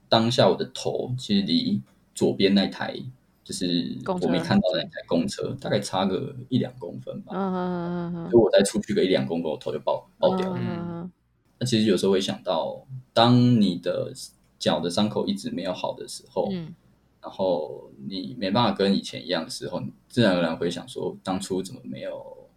[0.09, 1.81] 当下我的头其实离
[2.15, 2.97] 左边那台。
[3.45, 7.33] 就是我没看到的那台公车，大概差个一两公分吧。
[7.35, 10.61] 嗯嗯嗯如果我再出去个一两公分，我头就爆爆掉了。
[10.61, 11.11] 嗯
[11.59, 14.13] 那其实有时候会想到，当你的
[14.61, 16.73] 脚的伤口一直没有好的时候，嗯
[17.21, 22.49] 然后你没办法跟以前一样的时候，你自然而然会想说，当初怎么没有呃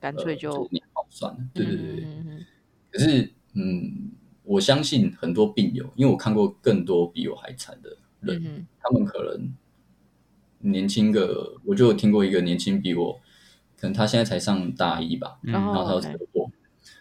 [0.00, 1.38] 干脆就就是念好算了。
[1.52, 2.04] 对对对对。
[2.04, 2.46] 嗯嗯
[2.90, 4.10] 可是，嗯，
[4.44, 9.54] 我相信很多病友，因为我看过更多比我还惨的人，嗯他们可能
[10.58, 13.20] 年轻个，我就有听过一个年轻比我，
[13.76, 15.52] 可能他现在才上大一吧，嗯。
[15.52, 16.50] 然然后他有后车祸，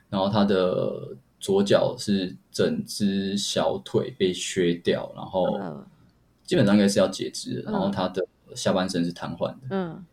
[0.09, 5.85] 然后他的左脚是整只小腿被削掉，然后嗯
[6.43, 7.71] 基本上应该是要截肢，嗯。
[7.71, 10.05] 然后他的下半身是瘫痪的，嗯。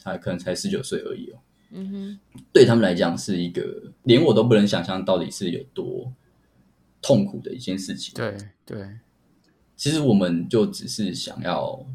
[0.00, 1.38] 他可能才十九岁而已哦。
[1.70, 2.20] 嗯哼。
[2.52, 6.12] 对他们来讲是一个连我都不能想象到底是有多
[7.02, 8.14] 痛苦的一件事情。
[8.14, 8.88] 对对，
[9.78, 11.86] 其实我们就只是想要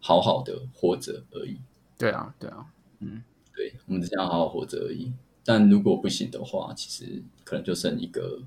[0.00, 1.56] 好好的活着而已，
[1.96, 2.66] 对啊，对啊，
[2.98, 3.22] 嗯
[3.54, 5.12] 对我们只想要好好活着而已。
[5.44, 8.42] 但如果不行的话，其实可能就剩一个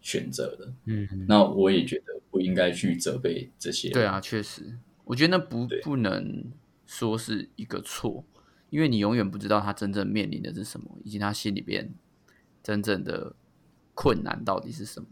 [0.00, 0.72] 选择了。
[0.86, 3.90] 嗯，那我也觉得不应该去责备这些。
[3.90, 6.50] 对，啊，确实，我觉得那不不能
[6.86, 8.24] 说是一个错，
[8.70, 11.94] 因为你永远不知道他真正面临的是什么，以及他心里边
[12.62, 13.34] 真正的
[13.94, 15.06] 困难到底是什么。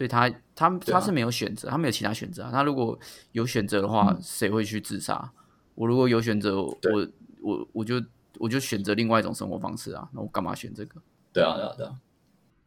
[0.00, 2.50] 所以他他他是没有选择，他没有其他选择啊。
[2.50, 2.98] 他如果
[3.32, 5.30] 有选择的话，谁会去自杀？
[5.74, 6.78] 我如果有选择，我
[7.42, 8.02] 我我就
[8.38, 10.08] 我就选择另外一种生活方式啊。
[10.14, 11.02] 那我干嘛选这个？
[11.34, 12.00] 对啊，对啊，对啊，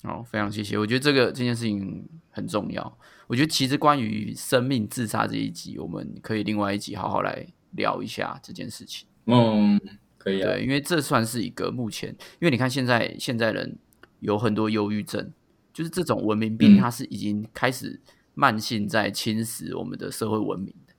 [0.04, 0.78] 好，非常谢谢。
[0.78, 3.00] 我觉得这个这件事情很重要。
[3.26, 9.08] 我觉得其实关于生命自杀这一集，我们可以另外一集好好来聊一下这件事情。
[9.26, 9.82] 嗯，
[10.20, 12.10] 可以啊，对，因为这算是一个目前，
[12.40, 13.76] 因为你看现在现在人
[14.20, 15.34] 有很多忧郁症，
[15.74, 18.00] 就是这种文明病，嗯它是已经开始
[18.36, 20.94] 慢性在侵蚀我们的社会文明的。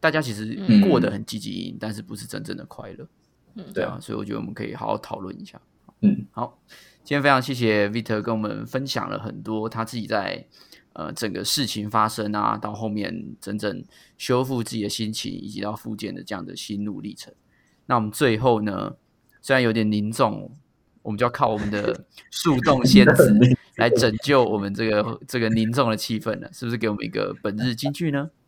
[0.00, 3.08] 大家其实嗯过得很积极，但是不是真正的快乐。
[3.54, 5.60] 嗯对啊，所以我觉得我们可以好好讨论一下。
[6.00, 6.58] 嗯，好，
[7.04, 10.44] 今天非常谢谢 Victor 跟我们分享了很多他自己在
[10.94, 13.84] 呃整个事情发生啊，到后面真正
[14.18, 17.32] 修复自己的心情，以及到复健的这样的心路历程。
[17.86, 18.96] 那我们最后呢，
[19.40, 20.50] 虽然有点凝重，
[21.02, 23.34] 我们就要靠我们的 树洞仙子
[23.76, 26.76] 来拯救我们这个这个凝重的气氛了，是不是？
[26.78, 28.30] 给我们一个本日金句呢？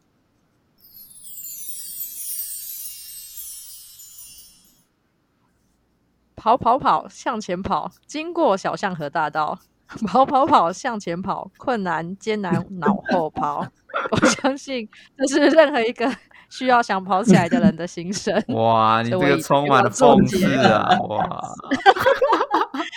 [6.37, 9.59] 跑跑跑，向前跑，经过小巷和大道，
[10.07, 13.67] 跑跑跑，向前跑，困难艰难脑后跑。
[14.11, 14.87] 我相信
[15.17, 16.15] 这是任何一个
[16.51, 18.35] 需要想跑起来的人的心声。
[18.49, 20.99] 哇，你这个充满了讽刺啊！
[21.09, 21.55] 哇，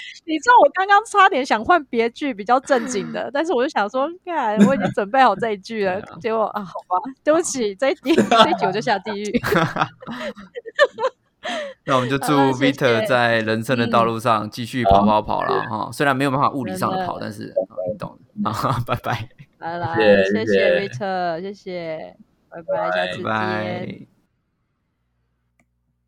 [0.25, 9.31] 你知道我刚刚差点想换别句比较正经的，但是我就想说，看我已经准备好这一句了，结果啊，好吧，对不起，这一题这一题我就下地狱。
[11.85, 15.91] 那我们就祝 Victor 在人生的道路上继续跑跑跑了好哈。
[15.93, 17.55] 虽然没有办法物理上的跑，但是啊
[17.89, 18.49] 你懂的。
[18.49, 20.89] 啊，拜拜，拜拜，谢谢谢
[21.41, 22.15] 谢谢
[22.49, 23.97] 拜拜，下次拜拜见。
[23.99, 24.16] 拜。